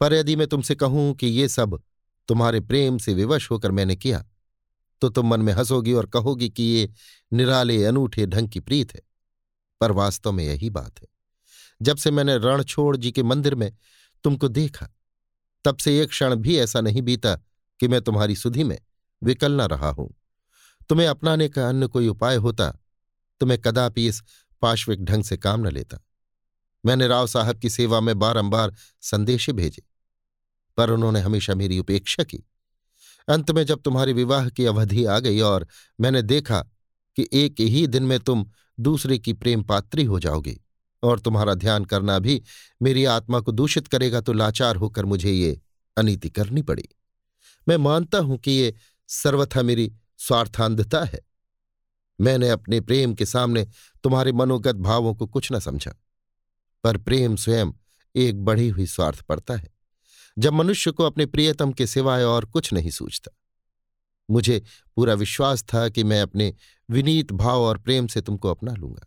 पर 0.00 0.14
यदि 0.14 0.36
मैं 0.36 0.46
तुमसे 0.46 0.74
कहूँ 0.74 1.14
कि 1.14 1.26
ये 1.26 1.48
सब 1.48 1.82
तुम्हारे 2.28 2.60
प्रेम 2.60 2.98
से 2.98 3.14
विवश 3.14 3.50
होकर 3.50 3.70
मैंने 3.70 3.96
किया 3.96 4.26
तो 5.00 5.08
तुम 5.08 5.26
मन 5.26 5.40
में 5.40 5.52
हंसोगी 5.52 5.92
और 5.92 6.06
कहोगी 6.06 6.50
कि 6.50 6.62
ये 6.62 6.90
निराले, 7.32 7.84
अनूठे 7.84 8.26
ढंग 8.26 8.48
की 8.48 8.60
प्रीत 8.60 8.94
है। 8.94 9.00
पर 9.80 9.92
वास्तव 9.92 10.32
में 10.32 10.44
यही 10.44 10.70
बात 10.70 11.00
है। 11.02 11.08
जब 11.82 11.96
से 11.96 12.10
मैंने 12.10 12.38
रणछोड़ 12.38 12.96
जी 12.96 13.12
के 13.12 13.22
मंदिर 13.22 13.54
में 13.54 13.76
तुमको 14.24 14.48
देखा, 14.48 14.88
तब 15.64 15.76
से 15.76 16.02
एक 16.02 16.08
क्षण 16.08 16.34
भी 16.34 16.58
ऐसा 16.58 16.80
नहीं 16.80 17.02
बीता 17.02 17.38
कि 17.80 17.88
मैं 17.88 18.00
तुम्हारी 18.00 18.36
सुधि 18.36 18.64
में 18.64 18.78
विकल 19.22 19.52
न 19.52 19.66
रहा 19.66 19.90
हूँ। 19.90 20.14
तुम्हें 20.88 21.06
अपनाने 21.08 21.48
का 21.48 21.68
अन्य 21.68 21.86
कोई 21.86 22.08
उपाय 22.08 22.36
होता 22.36 22.70
तो 23.40 23.46
मैं 23.46 23.58
कदापि 23.58 24.06
इस 24.06 24.22
पाश्विक 24.62 25.04
ढंग 25.04 25.24
से 25.24 25.36
काम 25.36 25.60
न 25.60 25.70
लेता। 25.70 25.98
मैंने 26.84 27.06
राव 27.08 27.26
साहब 27.26 27.58
की 27.58 27.70
सेवा 27.70 28.00
में 28.00 28.18
बारंबार 28.18 28.74
संदेशे 29.02 29.52
भेजे, 29.52 29.82
पर 30.78 30.90
उन्होंने 30.90 31.20
हमेशा 31.20 31.54
मेरी 31.54 31.78
उपेक्षा 31.78 32.24
की। 32.24 32.44
अंत 33.28 33.50
में 33.50 33.64
जब 33.64 33.82
तुम्हारे 33.82 34.12
विवाह 34.12 34.48
की 34.48 34.64
अवधि 34.64 35.04
आ 35.04 35.18
गई 35.18 35.40
और 35.40 35.66
मैंने 35.98 36.22
देखा 36.22 36.60
कि 37.16 37.28
एक 37.32 37.60
ही 37.60 37.86
दिन 37.86 38.02
में 38.02 38.18
तुम 38.20 38.46
दूसरे 38.78 39.18
की 39.18 39.32
प्रेम 39.32 39.62
पात्री 39.62 40.04
हो 40.04 40.20
जाओगे 40.20 40.58
और 41.02 41.20
तुम्हारा 41.20 41.54
ध्यान 41.54 41.84
करना 41.84 42.18
भी 42.18 42.40
मेरी 42.82 43.04
आत्मा 43.04 43.40
को 43.40 43.52
दूषित 43.52 43.88
करेगा 43.88 44.20
तो 44.20 44.32
लाचार 44.32 44.76
होकर 44.76 45.04
मुझे 45.04 45.32
ये 45.32 45.60
अनीति 45.96 46.30
करनी 46.30 46.62
पड़ी। 46.62 46.88
मैं 47.66 47.76
मानता 47.76 48.18
हूँ 48.18 48.38
कि 48.38 48.50
ये 48.50 48.74
सर्वथा 49.08 49.62
मेरी 49.62 49.92
स्वार्थांधता 50.18 51.02
है। 51.04 51.20
मैंने 52.18 52.48
अपने 52.48 52.80
प्रेम 52.80 53.14
के 53.14 53.26
सामने 53.26 53.66
तुम्हारे 54.04 54.32
मनोगत 54.32 54.76
भावों 54.76 55.14
को 55.14 55.26
कुछ 55.26 55.52
न 55.52 55.58
समझा, 55.58 55.92
पर 56.84 56.96
प्रेम 56.98 57.36
स्वयं 57.36 57.72
एक 58.14 58.44
बढ़ी 58.44 58.68
हुई 58.68 58.86
स्वार्थ 58.86 59.20
पड़ता 59.22 59.54
है। 59.54 59.68
जब 60.36 60.52
मनुष्य 60.52 60.90
को 60.90 61.04
अपने 61.04 61.26
प्रियतम 61.26 61.72
के 61.72 61.86
सिवाय 61.86 62.24
और 62.24 62.44
कुछ 62.44 62.72
नहीं 62.72 62.90
सूझता, 62.90 63.30
मुझे 64.28 64.62
पूरा 64.96 65.14
विश्वास 65.14 65.62
था 65.64 65.88
कि 65.88 66.04
मैं 66.04 66.20
अपने 66.22 66.54
विनीत 66.88 67.32
भाव 67.32 67.62
और 67.62 67.78
प्रेम 67.78 68.06
से 68.06 68.20
तुमको 68.20 68.50
अपना 68.50 68.74
लूँगा। 68.74 69.06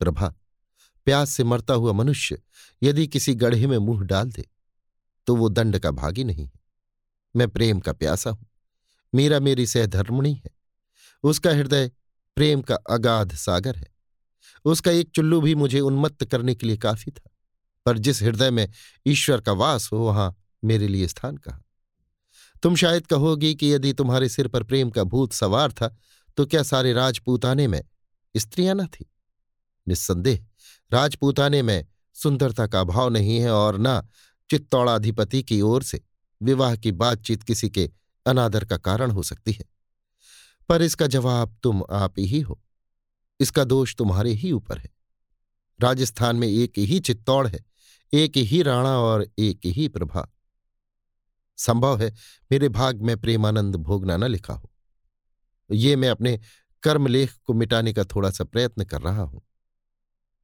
प्रभा, 0.00 0.34
प्यास 1.06 1.30
से 1.30 1.44
मरता 1.44 1.74
हुआ 1.74 1.92
मनुष्य 1.92 2.38
यदि 2.82 3.06
किसी 3.06 3.34
गढ़े 3.34 3.66
में 3.66 3.76
मुँह 3.78 4.04
डाल 4.04 4.30
दे 4.30 4.44
तो 5.26 5.36
वो 5.36 5.48
दंड 5.48 5.78
का 5.78 5.90
भागी 5.92 6.24
नहीं 6.24 6.44
है। 6.44 6.57
मैं 7.36 7.48
प्रेम 7.48 7.80
का 7.80 7.92
प्यासा 7.92 8.30
हूँ। 8.30 8.46
मीरा 9.14 9.40
मेरी 9.40 9.66
सहधर्मणी 9.66 10.34
है। 10.34 10.50
उसका 11.22 11.50
हृदय 11.50 11.90
प्रेम 12.36 12.60
का 12.62 12.74
अगाध 12.90 13.34
सागर 13.34 13.76
है। 13.76 13.86
उसका 14.64 14.90
एक 14.90 15.10
चुल्लू 15.10 15.40
भी 15.40 15.54
मुझे 15.54 15.80
उन्मत्त 15.80 16.24
करने 16.24 16.54
के 16.54 16.66
लिए 16.66 16.76
काफ़ी 16.76 17.12
था। 17.12 17.30
पर 17.86 17.98
जिस 17.98 18.22
हृदय 18.22 18.50
में 18.50 18.68
ईश्वर 19.06 19.40
का 19.40 19.52
वास 19.52 19.92
हो, 19.92 19.98
वहाँ 19.98 20.36
मेरे 20.64 20.88
लिए 20.88 21.08
स्थान 21.08 21.36
कहा? 21.36 21.62
तुम 22.62 22.76
शायद 22.76 23.06
कहोगी 23.06 23.54
कि 23.54 23.72
यदि 23.74 23.92
तुम्हारे 23.92 24.28
सिर 24.28 24.48
पर 24.48 24.62
प्रेम 24.62 24.90
का 24.90 25.04
भूत 25.04 25.32
सवार 25.32 25.72
था 25.72 25.96
तो 26.36 26.46
क्या 26.46 26.62
सारे 26.62 26.92
राजपूताने 26.92 27.66
में 27.66 27.82
स्त्रियाँ 28.36 28.74
न 28.74 28.86
थी? 28.86 29.10
निस्संदेह, 29.88 30.44
राजपूताने 30.92 31.62
में 31.62 31.86
सुंदरता 32.14 32.66
का 32.66 32.80
अभाव 32.80 33.08
नहीं 33.08 33.38
है 33.38 33.50
और 33.50 33.76
न 33.78 34.02
चित्तौड़ाधिपति 34.50 35.42
की 35.42 35.60
ओर 35.60 35.82
से। 35.82 36.00
विवाह 36.42 36.76
की 36.76 36.92
बातचीत 36.92 37.42
किसी 37.42 37.70
के 37.70 37.90
अनादर 38.26 38.64
का 38.64 38.76
कारण 38.76 39.10
हो 39.10 39.22
सकती 39.22 39.52
है। 39.52 39.64
पर 40.68 40.82
इसका 40.82 41.06
जवाब 41.06 41.56
तुम 41.62 41.82
आप 41.90 42.14
ही 42.18 42.40
हो। 42.40 42.60
इसका 43.40 43.64
दोष 43.64 43.96
तुम्हारे 43.96 44.30
ही 44.30 44.52
ऊपर 44.52 44.78
है। 44.78 44.90
राजस्थान 45.80 46.36
में 46.36 46.48
एक 46.48 46.72
ही 46.78 47.00
चित्तौड़ 47.00 47.48
है, 47.48 47.64
एक 48.12 48.36
ही 48.36 48.62
राणा 48.62 48.98
और 48.98 49.26
एक 49.38 49.60
ही 49.66 49.88
प्रभा। 49.88 50.28
संभव 51.56 52.00
है 52.00 52.14
मेरे 52.52 52.68
भाग 52.68 53.02
में 53.02 53.20
प्रेमानंद 53.20 53.76
भोगना 53.76 54.16
न 54.16 54.24
लिखा 54.24 54.54
हो। 54.54 54.70
ये 55.72 55.96
मैं 55.96 56.08
अपने 56.08 56.40
कर्मलेख 56.82 57.34
को 57.44 57.54
मिटाने 57.54 57.92
का 57.92 58.04
थोड़ा 58.04 58.30
सा 58.30 58.44
प्रयत्न 58.44 58.84
कर 58.84 59.02
रहा 59.02 59.22
हूँ। 59.22 59.42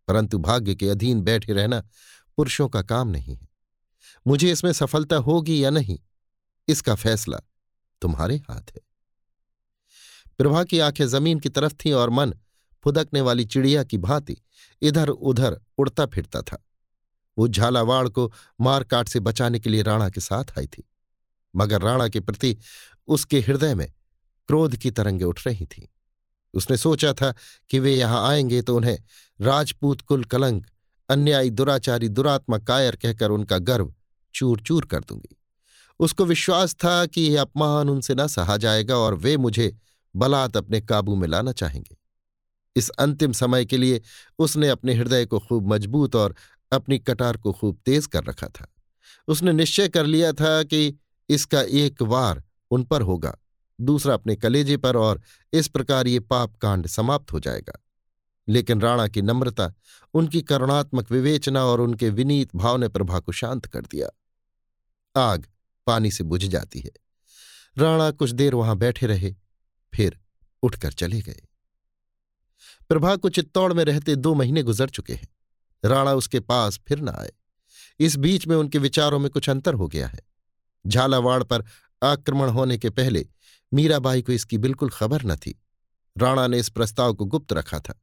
परंतु 0.08 0.38
भाग्य 0.38 0.74
के 0.74 0.88
अधीन 0.88 1.20
बैठे 1.20 1.52
रहना 1.52 1.80
पुरुषों 2.36 2.68
का 2.68 2.82
काम 2.82 3.08
नहीं 3.08 3.36
है। 3.36 3.53
मुझे 4.26 4.50
इसमें 4.52 4.72
सफलता 4.72 5.16
होगी 5.16 5.62
या 5.64 5.70
नहीं, 5.70 5.98
इसका 6.68 6.94
फैसला 6.94 7.40
तुम्हारे 8.02 8.36
हाथ 8.50 8.70
है। 8.70 8.80
प्रभा 10.38 10.62
की 10.64 10.78
आँखें 10.78 11.06
ज़मीन 11.06 11.38
की 11.38 11.48
तरफ़ 11.48 11.74
थीं 11.74 11.92
और 11.92 12.10
मन 12.10 12.34
फुदकने 12.84 13.20
वाली 13.20 13.44
चिड़िया 13.44 13.82
की 13.84 13.98
भांति 13.98 14.36
इधर 14.82 15.08
उधर 15.08 15.60
उड़ता 15.78 16.06
फिरता 16.06 16.40
था। 16.42 16.62
वो 17.36 17.48
झालावाड़ 17.48 18.08
को 18.08 18.32
मारकाट 18.60 19.08
से 19.08 19.20
बचाने 19.20 19.60
के 19.60 19.70
लिए 19.70 19.82
राणा 19.82 20.08
के 20.10 20.20
साथ 20.20 20.58
आई 20.58 20.66
थी, 20.66 20.84
मगर 21.54 21.82
राणा 21.82 22.08
के 22.08 22.20
प्रति 22.20 22.56
उसके 23.08 23.40
हृदय 23.40 23.74
में 23.74 23.92
क्रोध 24.48 24.76
की 24.76 24.90
तरंगें 24.90 25.24
उठ 25.26 25.46
रही 25.46 25.66
थीं। 25.66 25.86
उसने 26.54 26.76
सोचा 26.76 27.12
था 27.12 27.32
कि 27.70 27.78
वे 27.78 27.94
यहाँ 27.94 28.28
आएँगे 28.28 28.62
तो 28.62 28.76
उन्हें 28.76 28.98
राजपूत 29.40 30.00
कुल 30.00 30.24
कलंक 30.24 30.66
अन्यायी 31.08 31.50
दुराचारी 31.50 32.08
दुरात्मा 32.08 32.58
कायर 32.58 32.96
कहकर 32.96 33.30
उनका 33.30 33.58
गर्व 33.60 33.94
चूर 34.34 34.60
चूर 34.60 34.84
कर 34.84 35.00
दूँगी। 35.00 35.36
उसको 36.00 36.24
विश्वास 36.24 36.74
था 36.74 37.06
कि 37.06 37.22
यह 37.22 37.40
अपमान 37.40 37.88
उनसे 37.88 38.14
न 38.14 38.26
सहा 38.26 38.56
जाएगा 38.56 38.96
और 38.96 39.14
वे 39.14 39.36
मुझे 39.36 39.76
बलात् 40.16 40.56
अपने 40.56 40.80
काबू 40.80 41.14
में 41.14 41.28
लाना 41.28 41.52
चाहेंगे। 41.52 41.96
इस 42.76 42.88
अंतिम 42.88 43.32
समय 43.32 43.64
के 43.64 43.76
लिए 43.76 44.00
उसने 44.38 44.68
अपने 44.68 44.94
हृदय 44.94 45.26
को 45.26 45.38
खूब 45.38 45.72
मज़बूत 45.72 46.16
और 46.16 46.34
अपनी 46.72 46.98
कटार 46.98 47.36
को 47.36 47.52
खूब 47.52 47.78
तेज 47.86 48.06
कर 48.06 48.24
रखा 48.24 48.46
था। 48.46 48.66
उसने 49.28 49.52
निश्चय 49.52 49.88
कर 49.88 50.06
लिया 50.06 50.32
था 50.32 50.62
कि 50.62 50.98
इसका 51.28 51.62
एक 51.62 52.02
वार 52.02 52.42
उन 52.70 52.84
पर 52.84 53.02
होगा, 53.02 53.38
दूसरा 53.80 54.14
अपने 54.14 54.36
कलेजे 54.36 54.76
पर 54.76 54.96
और 54.96 55.20
इस 55.52 55.68
प्रकार 55.68 56.06
ये 56.06 56.20
पाप 56.20 56.56
कांड 56.56 56.86
समाप्त 56.86 57.32
हो 57.32 57.40
जाएगा। 57.40 57.80
लेकिन 58.48 58.80
राणा 58.80 59.08
की 59.08 59.22
नम्रता, 59.22 59.72
उनकी 60.14 60.42
करुणात्मक 60.42 61.12
विवेचना 61.12 61.64
और 61.64 61.80
उनके 61.80 62.10
विनीत 62.10 62.56
भाव 62.56 62.76
ने 62.76 62.88
प्रभा 62.88 63.20
को 63.20 63.32
शांत 63.32 63.66
कर 63.66 63.80
दिया। 63.80 64.08
आग 65.16 65.46
पानी 65.86 66.10
से 66.10 66.24
बुझ 66.24 66.44
जाती 66.44 66.80
है। 66.80 66.90
राणा 67.78 68.10
कुछ 68.10 68.30
देर 68.30 68.54
वहाँ 68.54 68.76
बैठे 68.76 69.06
रहे, 69.06 69.34
फिर 69.94 70.20
उठकर 70.62 70.92
चले 70.92 71.20
गए। 71.20 71.40
प्रभा 72.88 73.16
को 73.16 73.28
चित्तौड़ 73.28 73.72
में 73.72 73.84
रहते 73.84 74.16
दो 74.16 74.34
महीने 74.34 74.62
गुजर 74.62 74.88
चुके 74.88 75.14
हैं। 75.14 75.28
राणा 75.84 76.12
उसके 76.12 76.40
पास 76.40 76.80
फिर 76.88 77.00
न 77.00 77.08
आए। 77.08 77.32
इस 78.00 78.16
बीच 78.16 78.46
में 78.46 78.56
उनके 78.56 78.78
विचारों 78.78 79.18
में 79.18 79.30
कुछ 79.30 79.50
अंतर 79.50 79.74
हो 79.74 79.88
गया 79.88 80.08
है। 80.08 80.20
झालावाड़ 80.86 81.42
पर 81.42 81.64
आक्रमण 82.02 82.48
होने 82.48 82.78
के 82.78 82.90
पहले 82.90 83.28
मीराबाई 83.74 84.22
को 84.22 84.32
इसकी 84.32 84.58
बिल्कुल 84.58 84.90
खबर 84.90 85.22
न 85.22 85.36
थी। 85.36 85.62
राणा 86.18 86.46
ने 86.46 86.58
इस 86.58 86.68
प्रस्ताव 86.68 87.14
को 87.14 87.24
गुप्त 87.24 87.52
रखा 87.52 87.80
था। 87.80 88.02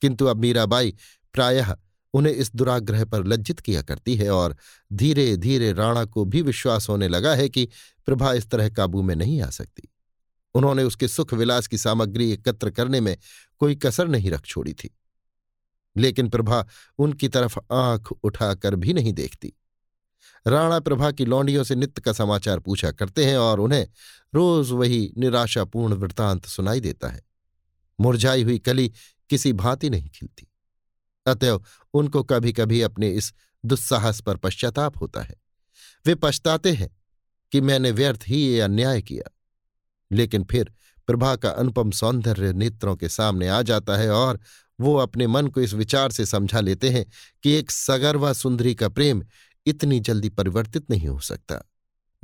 किंतु 0.00 0.26
अब 0.26 0.36
मीराबाई 0.36 0.96
प्रायः 1.32 1.76
उन्हें 2.14 2.32
इस 2.32 2.56
दुराग्रह 2.56 3.04
पर 3.04 3.26
लज्जित 3.26 3.60
किया 3.60 3.82
करती 3.82 4.16
है 4.16 4.30
और 4.30 4.56
धीरे 4.92 5.36
धीरे 5.36 5.72
राणा 5.72 6.04
को 6.04 6.24
भी 6.24 6.42
विश्वास 6.42 6.88
होने 6.88 7.08
लगा 7.08 7.34
है 7.34 7.48
कि 7.48 7.68
प्रभा 8.06 8.32
इस 8.32 8.50
तरह 8.50 8.68
काबू 8.68 9.02
में 9.02 9.16
नहीं 9.16 9.40
आ 9.40 9.50
सकती। 9.50 9.92
उन्होंने 10.54 10.82
उसके 10.82 11.08
सुख 11.08 11.34
विलास 11.34 11.66
की 11.66 11.78
सामग्री 11.78 12.30
एकत्र 12.30 12.70
करने 12.70 13.00
में 13.00 13.16
कोई 13.58 13.74
कसर 13.74 14.08
नहीं 14.08 14.30
रख 14.30 14.44
छोड़ी 14.44 14.72
थी। 14.72 14.98
लेकिन 15.96 16.28
प्रभा 16.28 16.66
उनकी 16.98 17.28
तरफ़ 17.28 17.58
आँख 17.72 18.12
उठाकर 18.12 18.74
भी 18.74 18.92
नहीं 18.92 19.12
देखती। 19.12 19.52
राणा 20.46 20.80
प्रभा 20.80 21.10
की 21.10 21.24
लौंडियों 21.24 21.64
से 21.64 21.74
नित्य 21.74 22.02
का 22.02 22.12
समाचार 22.12 22.58
पूछा 22.58 22.90
करते 22.90 23.24
हैं 23.24 23.36
और 23.36 23.60
उन्हें 23.60 23.88
रोज 24.34 24.70
वही 24.70 25.12
निराशापूर्ण 25.18 25.94
वृत्तांत 25.94 26.46
सुनाई 26.46 26.80
देता 26.80 27.08
है। 27.08 27.22
मुरझाई 28.00 28.42
हुई 28.42 28.58
कली 28.58 28.92
किसी 29.30 29.52
भांति 29.52 29.90
नहीं 29.90 30.08
खिलती। 30.08 30.50
अतएव 31.26 31.64
उनको 31.94 32.22
कभी 32.22 32.52
कभी 32.52 32.82
अपने 32.82 33.10
इस 33.10 33.34
दुस्साहस 33.64 34.20
पर 34.20 34.36
पश्चाताप 34.36 35.00
होता 35.00 35.22
है। 35.22 35.34
वे 36.06 36.14
पछताते 36.14 36.72
हैं 36.72 36.96
कि 37.52 37.60
मैंने 37.60 37.90
व्यर्थ 37.90 38.20
ही 38.28 38.36
ये 38.36 38.60
अन्याय 38.60 39.02
किया। 39.02 39.30
लेकिन 40.12 40.44
फिर 40.44 40.72
प्रभा 41.06 41.36
का 41.36 41.50
अनुपम 41.50 41.90
सौंदर्य 41.90 42.52
नेत्रों 42.52 42.96
के 42.96 43.08
सामने 43.08 43.48
आ 43.48 43.62
जाता 43.62 43.96
है 43.96 44.10
और 44.10 44.40
वो 44.80 44.96
अपने 44.96 45.26
मन 45.26 45.46
को 45.46 45.60
इस 45.60 45.74
विचार 45.74 46.10
से 46.10 46.26
समझा 46.26 46.60
लेते 46.60 46.90
हैं 46.90 47.06
कि 47.42 47.52
एक 47.52 47.70
सगर्वा 47.70 48.32
सुंदरी 48.32 48.74
का 48.74 48.88
प्रेम 48.88 49.22
इतनी 49.66 50.00
जल्दी 50.00 50.28
परिवर्तित 50.28 50.90
नहीं 50.90 51.08
हो 51.08 51.20
सकता। 51.20 51.70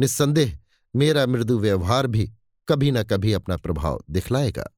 निस्संदेह 0.00 0.58
मेरा 0.96 1.26
मृदु 1.26 1.58
व्यवहार 1.58 2.06
भी 2.06 2.32
कभी 2.68 2.90
न 2.90 3.02
कभी 3.02 3.32
अपना 3.32 3.56
प्रभाव 3.56 4.04
दिखलाएगा। 4.10 4.76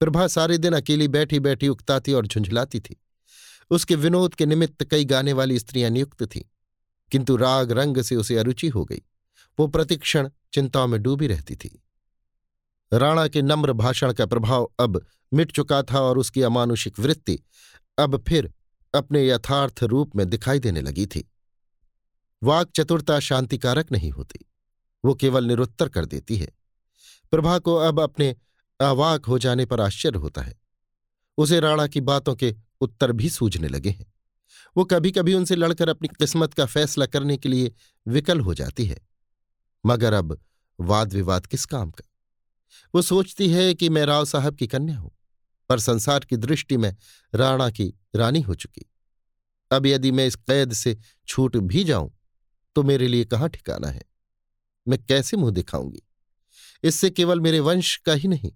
प्रभा 0.00 0.26
सारे 0.26 0.58
दिन 0.58 0.72
अकेली 0.72 1.08
बैठी 1.08 1.40
बैठी 1.40 1.68
उकताती 1.68 2.12
और 2.12 2.26
झुंझलाती 2.26 2.80
थी। 2.80 3.01
उसके 3.72 3.94
विनोद 3.94 4.34
के 4.34 4.46
निमित्त 4.46 4.84
कई 4.84 5.04
गाने 5.04 5.32
वाली 5.32 5.58
स्त्रियाँ 5.58 5.90
नियुक्त 5.90 6.24
थीं, 6.24 6.42
किंतु 7.12 7.36
राग 7.36 7.72
रंग 7.72 8.00
से 8.02 8.16
उसे 8.16 8.36
अरुचि 8.38 8.68
हो 8.68 8.84
गई। 8.84 9.02
वो 9.58 9.66
प्रतिक्षण 9.66 10.28
चिंताओं 10.52 10.86
में 10.86 11.00
डूबी 11.02 11.26
रहती 11.26 11.56
थी। 11.56 11.78
राणा 12.92 13.26
के 13.28 13.42
नम्र 13.42 13.72
भाषण 13.72 14.12
का 14.12 14.26
प्रभाव 14.26 14.70
अब 14.80 15.04
मिट 15.32 15.52
चुका 15.52 15.82
था 15.82 16.00
और 16.00 16.18
उसकी 16.18 16.42
अमानुषिक 16.42 16.98
वृत्ति 17.00 17.38
अब 17.98 18.22
फिर 18.28 18.52
अपने 18.94 19.26
यथार्थ 19.28 19.82
रूप 19.82 20.16
में 20.16 20.28
दिखाई 20.30 20.58
देने 20.58 20.80
लगी 20.80 21.06
थी। 21.06 21.28
वाक 22.42 22.70
चतुरता 22.70 23.18
शांतिकारक 23.20 23.92
नहीं 23.92 24.10
होती, 24.10 24.38
वो 25.04 25.14
केवल 25.14 25.44
निरुत्तर 25.44 25.88
कर 25.88 26.04
देती 26.04 26.36
है। 26.36 26.52
प्रभा 27.30 27.58
को 27.58 27.74
अब 27.76 28.00
अपने 28.00 28.34
अवाक 28.80 29.26
हो 29.26 29.38
जाने 29.38 29.66
पर 29.66 29.80
आश्चर्य 29.80 30.18
होता 30.18 30.42
है। 30.42 30.54
उसे 31.38 31.60
राणा 31.60 31.86
की 31.86 32.00
बातों 32.00 32.34
के 32.34 32.54
उत्तर 32.82 33.12
भी 33.12 33.28
सूझने 33.30 33.68
लगे 33.68 33.90
हैं। 33.90 34.12
वो 34.76 34.84
कभी 34.84 35.10
कभी 35.10 35.34
उनसे 35.34 35.56
लड़कर 35.56 35.88
अपनी 35.88 36.08
किस्मत 36.10 36.54
का 36.54 36.66
फैसला 36.66 37.06
करने 37.06 37.36
के 37.36 37.48
लिए 37.48 37.72
विकल 38.06 38.40
हो 38.40 38.54
जाती 38.54 38.86
है। 38.86 39.00
मगर 39.84 40.12
अब 40.12 40.38
वाद 40.78 41.12
विवाद 41.12 41.46
किस 41.46 41.64
काम 41.66 41.90
का? 41.90 42.04
वो 42.94 43.02
सोचती 43.02 43.48
है 43.48 43.74
कि 43.74 43.88
मैं 43.88 44.04
राव 44.06 44.24
साहब 44.24 44.56
की 44.56 44.66
कन्या 44.66 44.98
हूँ, 44.98 45.10
पर 45.70 45.78
संसार 45.78 46.24
की 46.24 46.36
दृष्टि 46.36 46.76
में 46.76 46.94
राणा 47.32 47.68
की 47.70 47.92
रानी 48.16 48.40
हो 48.40 48.54
चुकी। 48.54 48.86
अब 49.70 49.86
यदि 49.86 50.10
मैं 50.10 50.26
इस 50.26 50.34
कैद 50.36 50.72
से 50.72 50.96
छूट 51.28 51.56
भी 51.56 51.84
जाऊँ 51.84 52.10
तो 52.76 52.82
मेरे 52.82 53.08
लिए 53.08 53.24
कहाँ 53.24 53.48
ठिकाना 53.48 53.88
है? 53.88 54.02
मैं 54.86 54.98
कैसे 55.04 55.36
मुँह 55.36 55.52
दिखाऊँगी? 55.52 56.02
इससे 56.84 57.10
केवल 57.10 57.40
मेरे 57.40 57.60
वंश 57.60 57.96
का 57.96 58.12
ही 58.12 58.28
नहीं, 58.28 58.52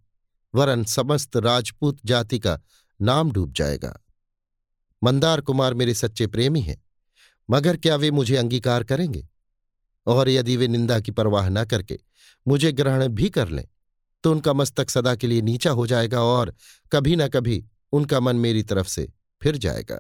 वरन 0.55 0.85
समस्त 0.85 1.37
राजपूत 1.37 1.99
जाति 2.05 2.39
का 2.39 2.59
नाम 3.01 3.31
डूब 3.33 3.53
जाएगा। 3.53 3.97
मंदार 5.03 5.41
कुमार 5.41 5.75
मेरे 5.75 5.95
सच्चे 5.95 6.27
प्रेमी 6.27 6.61
हैं, 6.61 6.83
मगर 7.49 7.77
क्या 7.77 7.97
वे 7.97 8.11
मुझे 8.11 8.37
अंगीकार 8.37 8.85
करेंगे? 8.85 9.27
और 10.07 10.29
यदि 10.29 10.57
वे 10.57 10.69
निंदा 10.69 10.99
की 11.01 11.11
परवाह 11.11 11.49
न 11.49 11.65
करके 11.65 11.99
मुझे 12.47 12.73
ग्रहण 12.73 13.09
भी 13.09 13.31
कर 13.31 13.49
लें 13.49 13.67
तो 14.25 14.31
उनका 14.33 14.53
मस्तक 14.53 14.91
सदा 14.91 15.15
के 15.15 15.27
लिए 15.27 15.41
नीचा 15.43 15.71
हो 15.71 15.87
जाएगा 15.87 16.21
और 16.21 16.55
कभी 16.93 17.17
न 17.17 17.29
कभी 17.29 17.65
उनका 17.93 18.21
मन 18.21 18.37
मेरी 18.37 18.63
तरफ़ 18.63 18.89
से 18.89 19.09
फिर 19.43 19.57
जाएगा। 19.57 19.99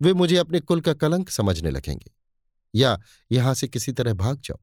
वे 0.00 0.12
मुझे 0.12 0.36
अपने 0.36 0.60
कुल 0.60 0.80
का 0.80 0.94
कलंक 0.94 1.30
समझने 1.30 1.70
लगेंगे। 1.70 2.10
या 2.74 2.98
यहाँ 3.32 3.54
से 3.54 3.68
किसी 3.68 3.92
तरह 3.92 4.14
भाग 4.14 4.40
जाऊँ? 4.40 4.58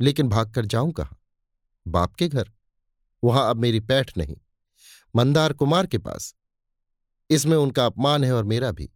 लेकिन 0.00 0.28
भागकर 0.28 0.66
जाऊँ 0.66 0.92
कहाँ? 0.92 1.18
बाप 1.86 2.14
के 2.14 2.28
घर? 2.28 2.50
वहाँ 3.24 3.48
अब 3.50 3.56
मेरी 3.56 3.80
पैठ 3.80 4.16
नहीं। 4.18 4.36
मंदार 5.16 5.52
कुमार 5.52 5.86
के 5.86 5.98
पास 5.98 6.34
इसमें 7.30 7.56
उनका 7.56 7.86
अपमान 7.86 8.24
है 8.24 8.32
और 8.32 8.44
मेरा 8.44 8.72
भी। 8.72 8.90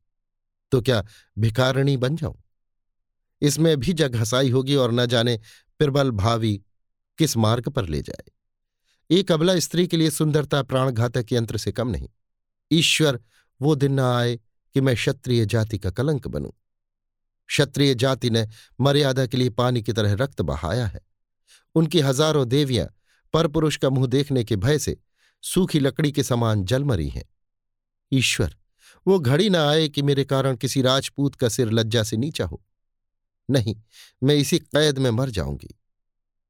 तो 0.72 0.80
क्या 0.80 1.04
भिकारणी 1.38 1.96
बन 1.96 2.16
जाऊँ? 2.16 2.42
इसमें 3.42 3.76
भी 3.76 3.92
जग 3.92 4.16
हसाई 4.16 4.50
होगी 4.50 4.74
और 4.74 4.92
न 4.92 5.06
जाने 5.06 5.40
प्रबल 5.78 6.10
भावी 6.10 6.62
किस 7.18 7.36
मार्ग 7.36 7.68
पर 7.68 7.88
ले 7.88 8.02
जाए। 8.02 8.30
एक 9.10 9.32
अबला 9.32 9.58
स्त्री 9.58 9.86
के 9.86 9.96
लिए 9.96 10.10
सुंदरता 10.10 10.62
प्राणघातक 10.62 11.32
यंत्र 11.32 11.56
से 11.56 11.72
कम 11.72 11.88
नहीं। 11.88 12.08
ईश्वर 12.70 13.20
वो 13.60 13.74
दिन 13.74 13.92
न 13.92 14.00
आए 14.00 14.36
कि 14.74 14.80
मैं 14.80 14.94
क्षत्रिय 14.94 15.46
जाति 15.46 15.78
का 15.78 15.90
कलंक 15.90 16.26
बनूं। 16.26 16.50
क्षत्रिय 17.46 17.94
जाति 17.94 18.30
ने 18.30 18.46
मर्यादा 18.80 19.26
के 19.26 19.36
लिए 19.36 19.50
पानी 19.50 19.82
की 19.82 19.92
तरह 19.92 20.12
रक्त 20.14 20.40
बहाया 20.42 20.86
है। 20.86 21.00
उनकी 21.74 22.00
हज़ारों 22.00 22.48
देवियाँ, 22.48 22.88
परपुरुष 23.34 23.76
का 23.76 23.90
मुँह 23.90 24.06
देखने 24.06 24.44
के 24.44 24.56
भय 24.56 24.78
से 24.78 24.96
सूखी 25.42 25.80
लकड़ी 25.80 26.12
के 26.12 26.22
समान 26.22 26.64
जलमरी 26.64 27.08
हैं। 27.08 27.24
ईश्वर। 28.12 28.56
वो 29.06 29.18
घड़ी 29.18 29.50
ना 29.50 29.68
आए 29.70 29.88
कि 29.88 30.02
मेरे 30.02 30.24
कारण 30.24 30.56
किसी 30.56 30.82
राजपूत 30.82 31.34
का 31.34 31.48
सिर 31.48 31.70
लज्जा 31.70 32.02
से 32.02 32.16
नीचा 32.16 32.46
हो। 32.46 32.64
नहीं, 33.50 33.76
मैं 34.22 34.34
इसी 34.34 34.58
कैद 34.58 34.98
में 34.98 35.10
मर 35.10 35.30
जाऊँगी। 35.30 35.80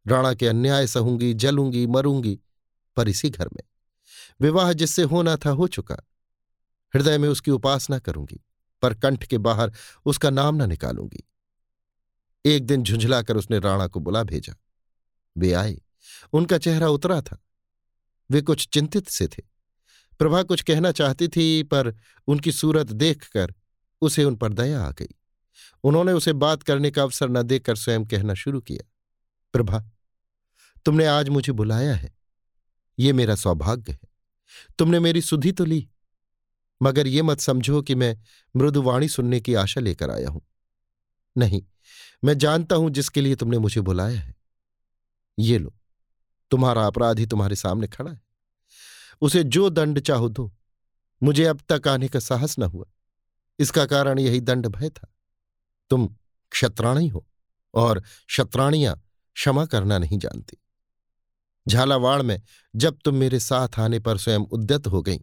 राणा 0.06 0.34
के 0.34 0.48
अन्याय 0.48 0.86
सहूँगी, 0.86 1.34
जलूँगी, 1.34 1.86
मरूँगी, 1.86 2.40
पर 2.96 3.08
इसी 3.08 3.30
घर 3.30 3.48
में। 3.48 3.62
विवाह 4.40 4.72
जिससे 4.72 5.02
होना 5.02 5.36
था 5.36 5.50
हो 5.50 5.68
चुका। 5.68 5.96
हृदय 6.94 7.18
में 7.18 7.28
उसकी 7.28 7.50
उपासना 7.50 7.98
करूँगी, 7.98 8.40
पर 8.82 8.94
कंठ 8.94 9.24
के 9.24 9.38
बाहर 9.38 9.72
उसका 10.06 10.30
नाम 10.30 10.62
न 10.62 10.68
निकालूँगी। 10.68 11.24
एक 12.44 12.66
दिन 12.66 12.82
झुंझलाकर 12.82 13.36
उसने 13.36 13.58
राणा 13.58 13.86
को 13.86 14.00
बुला 14.00 14.22
भेजा। 14.22 14.54
वे 15.38 15.52
आए। 15.52 15.80
उनका 16.32 16.58
चेहरा 16.58 16.88
उतरा 16.88 17.20
था। 17.20 17.38
वे 18.30 18.40
कुछ 18.40 18.68
चिंतित 18.68 19.08
से 19.08 19.28
थे। 19.28 19.53
प्रभा 20.20 20.42
कुछ 20.42 20.62
कहना 20.62 20.92
चाहती 20.92 21.28
थी, 21.28 21.62
पर 21.62 21.94
उनकी 22.28 22.52
सूरत 22.52 22.92
देखकर 22.92 23.54
उसे 24.02 24.24
उन 24.24 24.36
पर 24.36 24.52
दया 24.52 24.82
आ 24.82 24.90
गई। 24.90 25.14
उन्होंने 25.84 26.12
उसे 26.12 26.32
बात 26.34 26.62
करने 26.62 26.90
का 26.90 27.02
अवसर 27.02 27.28
न 27.28 27.42
देकर 27.42 27.76
स्वयं 27.76 28.04
कहना 28.04 28.34
शुरू 28.34 28.60
किया, 28.60 28.88
प्रभा, 29.54 29.82
तुमने 30.86 31.06
आज 31.06 31.28
मुझे 31.28 31.52
बुलाया 31.52 31.94
है। 31.94 32.12
ये 32.98 33.12
मेरा 33.12 33.34
सौभाग्य 33.34 33.92
है। 33.92 33.98
तुमने 34.78 34.98
मेरी 35.00 35.20
सुधि 35.20 35.52
तो 35.52 35.64
ली, 35.64 35.86
मगर 36.80 37.06
ये 37.06 37.22
मत 37.22 37.40
समझो 37.40 37.82
कि 37.82 37.94
मैं 37.94 38.16
मृदुवाणी 38.54 39.08
सुनने 39.08 39.40
की 39.40 39.54
आशा 39.54 39.80
लेकर 39.80 40.10
आया 40.10 40.28
हूँ। 40.28 40.42
नहीं, 41.36 41.62
मैं 42.24 42.36
जानता 42.38 42.76
हूँ 42.76 42.90
जिसके 42.90 43.20
लिए 43.20 43.34
तुमने 43.34 43.58
मुझे 43.58 43.80
बुलाया 43.80 44.20
है। 44.20 44.34
ये 45.38 45.58
लो, 45.58 45.74
तुम्हारा 46.50 46.86
अपराधी 46.86 47.26
तुम्हारे 47.26 47.56
सामने 47.56 47.88
खड़ा 47.88 48.10
है। 48.10 48.22
उसे 49.20 49.42
जो 49.44 49.68
दंड 49.70 50.00
चाहो 50.00 50.28
दो। 50.28 50.52
मुझे 51.22 51.44
अब 51.44 51.60
तक 51.68 51.88
आने 51.88 52.08
का 52.08 52.18
साहस 52.18 52.58
न 52.58 52.62
हुआ। 52.62 52.84
इसका 53.58 53.84
कारण 53.86 54.18
यही 54.18 54.40
दंड 54.40 54.66
भय 54.66 54.88
था। 54.88 55.08
तुम 55.90 56.08
क्षत्राणी 56.52 57.08
हो 57.08 57.26
और 57.74 58.00
क्षत्राणियाँ 58.00 58.96
क्षमा 59.36 59.64
करना 59.66 59.98
नहीं 59.98 60.18
जानती। 60.18 60.56
झालावाड़ 61.66 62.22
में 62.22 62.40
जब 62.76 62.98
तुम 63.04 63.14
मेरे 63.14 63.40
साथ 63.40 63.78
आने 63.78 63.98
पर 63.98 64.18
स्वयं 64.18 64.40
उद्यत 64.40 64.86
हो 64.86 65.02
गई 65.02 65.18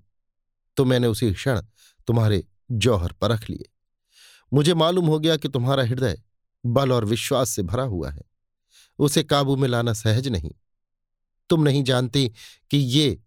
तो 0.77 0.85
मैंने 0.85 1.07
उसी 1.07 1.33
क्षण 1.33 1.61
तुम्हारे 2.07 2.43
जौहर 2.71 3.11
परख 3.11 3.49
लिए। 3.49 3.69
मुझे 4.53 4.73
मालूम 4.73 5.05
हो 5.05 5.19
गया 5.19 5.35
कि 5.37 5.49
तुम्हारा 5.49 5.83
हृदय 5.83 6.21
बल 6.65 6.91
और 6.91 7.05
विश्वास 7.05 7.49
से 7.49 7.63
भरा 7.63 7.83
हुआ 7.83 8.09
है। 8.11 8.21
उसे 8.99 9.23
काबू 9.23 9.55
में 9.55 9.67
लाना 9.67 9.93
सहज 9.93 10.27
नहीं। 10.27 10.51
तुम 11.49 11.63
नहीं 11.63 11.83
जानती 11.83 12.27
कि 12.71 12.77
ये 12.77 13.19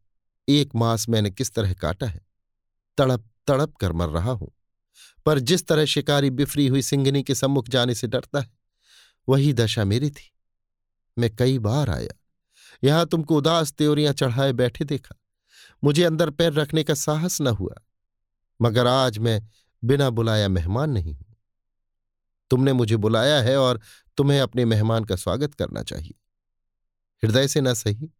एक 0.48 0.74
मास 0.74 1.09
मैंने 1.09 1.30
किस 1.30 1.52
तरह 1.54 1.72
काटा 1.74 2.07
है? 2.07 2.20
तड़प 2.98 3.24
तड़प 3.46 3.76
कर 3.76 3.92
मर 3.92 4.09
रहा 4.09 4.30
हूँ। 4.30 4.50
पर 5.26 5.38
जिस 5.38 5.66
तरह 5.66 5.85
शिकारी 5.85 6.30
बिफरी 6.30 6.66
हुई 6.66 6.83
सिंगनी 6.83 7.22
के 7.22 7.35
सम्मुख 7.35 7.68
जाने 7.68 7.94
से 7.94 8.07
डरता 8.07 8.40
है, 8.40 8.50
वही 9.28 9.52
दशा 9.52 9.85
मेरी 9.85 10.11
थी। 10.11 10.30
मैं 11.16 11.35
कई 11.37 11.59
बार 11.59 11.90
आया, 11.90 12.14
यहाँ 12.85 13.07
तुमको 13.07 13.37
उदास 13.37 13.72
त्योरियाँ 13.72 14.12
चढ़ाए 14.12 14.52
बैठे 14.52 14.85
देखा। 14.85 15.14
मुझे 15.85 16.04
अंदर 16.04 16.30
पैर 16.30 16.52
रखने 16.52 16.85
का 16.85 16.94
साहस 16.94 17.40
न 17.40 17.46
हुआ, 17.48 17.74
मगर 18.61 18.87
आज 18.87 19.18
मैं 19.18 19.40
बिना 19.83 20.11
बुलाया 20.11 20.48
मेहमान 20.48 20.90
नहीं 20.90 21.14
हूँ। 21.14 21.37
तुमने 22.50 22.72
मुझे 22.72 22.96
बुलाया 22.96 23.40
है 23.42 23.57
और 23.57 23.80
तुम्हें 24.16 24.40
अपने 24.40 24.64
मेहमान 24.64 25.04
का 25.04 25.16
स्वागत 25.16 25.54
करना 25.54 25.83
चाहिए। 25.83 26.14
हृदय 27.22 27.48
से 27.48 27.61
न 27.61 27.74
सही 27.74 28.11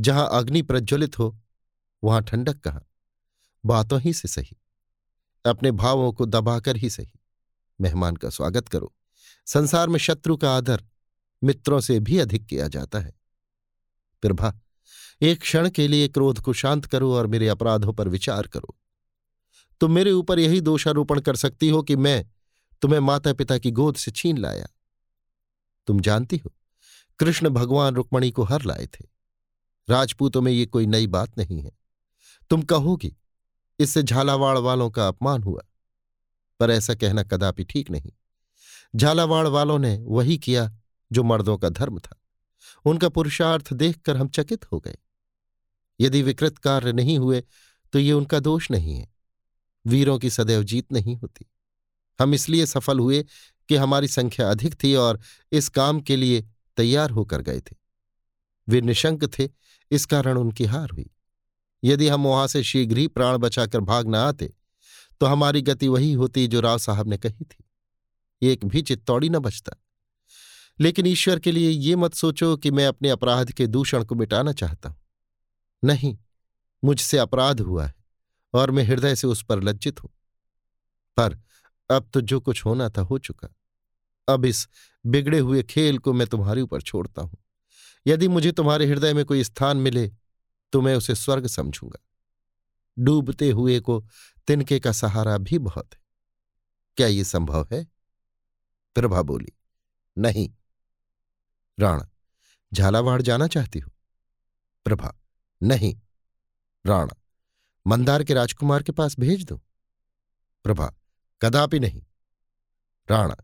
जहाँ 0.00 0.28
अग्नि 0.32 0.62
प्रज्वलित 0.62 1.18
हो, 1.18 1.38
वहाँ 2.04 2.22
ठंडक 2.22 2.60
कहाँ? 2.60 2.88
बातों 3.66 4.00
ही 4.00 4.12
से 4.12 4.28
सही। 4.28 4.56
अपने 5.46 5.70
भावों 5.70 6.12
को 6.12 6.26
दबाकर 6.26 6.76
ही 6.76 6.90
सही। 6.90 7.20
मेहमान 7.80 8.16
का 8.16 8.30
स्वागत 8.30 8.68
करो। 8.68 8.94
संसार 9.46 9.88
में 9.88 9.98
शत्रु 9.98 10.36
का 10.36 10.56
आदर 10.56 10.84
मित्रों 11.44 11.80
से 11.80 12.00
भी 12.00 12.18
अधिक 12.18 12.46
किया 12.46 12.68
जाता 12.68 12.98
है। 12.98 13.14
प्रभा 14.22 14.60
एक 15.22 15.40
क्षण 15.40 15.70
के 15.70 15.88
लिए 15.88 16.08
क्रोध 16.08 16.40
को 16.40 16.52
शांत 16.52 16.86
करो 16.86 17.14
और 17.14 17.26
मेरे 17.26 17.48
अपराधों 17.48 17.92
पर 17.92 18.08
विचार 18.08 18.46
करो। 18.46 18.76
तुम 19.80 19.92
मेरे 19.92 20.10
ऊपर 20.10 20.38
यही 20.38 20.60
दोषारोपण 20.60 21.20
कर 21.20 21.36
सकती 21.36 21.68
हो 21.68 21.82
कि 21.82 21.96
मैं 21.96 22.26
तुम्हें 22.82 23.00
माता 23.00 23.32
पिता 23.32 23.58
की 23.58 23.70
गोद 23.70 23.96
से 23.96 24.10
छीन 24.10 24.38
लाया। 24.38 24.66
तुम 25.86 26.00
जानती 26.00 26.36
हो, 26.36 26.52
कृष्ण 27.18 27.48
भगवान 27.48 27.94
रुक्मणी 27.94 28.30
को 28.30 28.42
हर 28.42 28.62
लाए 28.62 28.86
थे। 28.86 29.13
राजपूतों 29.88 30.40
में 30.42 30.52
ये 30.52 30.66
कोई 30.66 30.86
नई 30.86 31.06
बात 31.06 31.38
नहीं 31.38 31.60
है। 31.62 31.72
तुम 32.50 32.62
कहोगी, 32.62 33.16
इससे 33.78 34.02
झालावाड़ 34.02 34.58
वालों 34.58 34.90
का 34.90 35.08
अपमान 35.08 35.42
हुआ, 35.42 35.62
पर 36.60 36.70
ऐसा 36.70 36.94
कहना 36.94 37.22
कदापि 37.22 37.64
ठीक 37.64 37.90
नहीं। 37.90 38.12
झालावाड़ 38.96 39.46
वालों 39.46 39.78
ने 39.78 39.96
वही 40.00 40.38
किया 40.38 40.70
जो 41.12 41.22
मर्दों 41.22 41.56
का 41.58 41.68
धर्म 41.68 41.98
था। 41.98 42.20
उनका 42.84 43.08
पुरुषार्थ 43.08 43.72
देखकर 43.72 44.16
हम 44.16 44.28
चकित 44.28 44.72
हो 44.72 44.80
गए। 44.80 44.96
यदि 46.00 46.22
विकृत 46.22 46.58
कार्य 46.58 46.92
नहीं 46.92 47.18
हुए 47.18 47.42
तो 47.92 47.98
ये 47.98 48.12
उनका 48.12 48.40
दोष 48.40 48.70
नहीं 48.70 48.96
है। 48.96 49.08
वीरों 49.86 50.18
की 50.18 50.30
सदैव 50.30 50.62
जीत 50.62 50.92
नहीं 50.92 51.16
होती। 51.16 51.46
हम 52.18 52.34
इसलिए 52.34 52.66
सफल 52.66 52.98
हुए 52.98 53.24
कि 53.68 53.76
हमारी 53.76 54.08
संख्या 54.08 54.50
अधिक 54.50 54.82
थी 54.82 54.94
और 54.94 55.20
इस 55.52 55.68
काम 55.68 56.00
के 56.00 56.16
लिए 56.16 56.42
तैयार 56.76 57.10
होकर 57.10 57.42
गए 57.42 57.60
थे। 57.60 57.76
वे 58.68 58.80
निशंक 58.80 59.24
थे 59.38 59.48
इस 59.90 60.06
कारण 60.06 60.38
उनकी 60.38 60.64
हार 60.64 60.90
हुई। 60.90 61.10
यदि 61.84 62.08
हम 62.08 62.24
वहाँ 62.24 62.46
से 62.46 62.62
शीघ्र 62.62 62.98
ही 62.98 63.06
प्राण 63.06 63.38
बचाकर 63.38 63.80
भाग 63.80 64.08
न 64.08 64.14
आते 64.14 64.54
तो 65.20 65.26
हमारी 65.26 65.62
गति 65.62 65.88
वही 65.88 66.12
होती 66.12 66.46
जो 66.46 66.60
राव 66.60 66.78
साहब 66.78 67.08
ने 67.08 67.18
कही 67.18 67.44
थी। 67.44 67.64
एक 68.42 68.64
भी 68.64 68.82
चित्तौड़ी 68.82 69.28
न 69.28 69.38
बचता। 69.38 69.76
लेकिन 70.80 71.06
ईश्वर 71.06 71.38
के 71.38 71.52
लिए 71.52 71.70
ये 71.70 71.96
मत 71.96 72.14
सोचो 72.14 72.56
कि 72.56 72.70
मैं 72.70 72.86
अपने 72.86 73.08
अपराध 73.08 73.52
के 73.52 73.66
दूषण 73.66 74.04
को 74.04 74.14
मिटाना 74.14 74.52
चाहता 74.52 74.88
हूँ। 74.88 75.00
नहीं, 75.84 76.18
मुझसे 76.84 77.18
अपराध 77.18 77.60
हुआ 77.60 77.86
है 77.86 77.94
और 78.54 78.70
मैं 78.70 78.84
हृदय 78.84 79.16
से 79.16 79.26
उस 79.26 79.44
पर 79.44 79.62
लज्जित 79.62 80.04
हूँ। 80.04 80.10
पर 81.16 81.42
अब 81.90 82.10
तो 82.14 82.20
जो 82.20 82.40
कुछ 82.40 82.64
होना 82.64 82.88
था 82.88 83.00
हो 83.00 83.18
चुका। 83.18 83.48
अब 84.28 84.44
इस 84.44 84.68
बिगड़े 85.06 85.38
हुए 85.38 85.62
खेल 85.62 85.98
को 85.98 86.12
मैं 86.12 86.26
तुम्हारे 86.26 86.60
ऊपर 86.60 86.80
छोड़ता 86.80 87.22
हूँ। 87.22 87.43
यदि 88.06 88.28
मुझे 88.28 88.52
तुम्हारे 88.52 88.86
हृदय 88.86 89.14
में 89.14 89.24
कोई 89.24 89.44
स्थान 89.44 89.76
मिले 89.76 90.10
तो 90.72 90.80
मैं 90.80 90.94
उसे 90.96 91.14
स्वर्ग 91.14 91.46
समझूँगा। 91.46 91.98
डूबते 92.98 93.50
हुए 93.50 93.78
को 93.80 94.04
तिनके 94.46 94.78
का 94.80 94.92
सहारा 94.92 95.36
भी 95.38 95.58
बहुत 95.58 95.94
है। 95.94 96.00
क्या 96.96 97.06
ये 97.06 97.24
संभव 97.24 97.68
है? 97.72 97.84
प्रभा 98.94 99.22
बोली, 99.22 99.52
नहीं। 100.18 100.48
राणा, 101.78 102.08
झालावाड़ 102.72 103.20
जाना 103.22 103.46
चाहती 103.46 103.78
हो? 103.78 103.90
प्रभा, 104.84 105.14
नहीं। 105.62 105.94
राणा, 106.84 107.16
मंदार 107.86 108.24
के 108.24 108.34
राजकुमार 108.34 108.82
के 108.82 108.92
पास 108.92 109.18
भेज 109.18 109.44
दो। 109.44 109.60
प्रभा, 110.64 110.92
कदापि 111.42 111.80
नहीं। 111.80 112.02
राणा, 113.08 113.36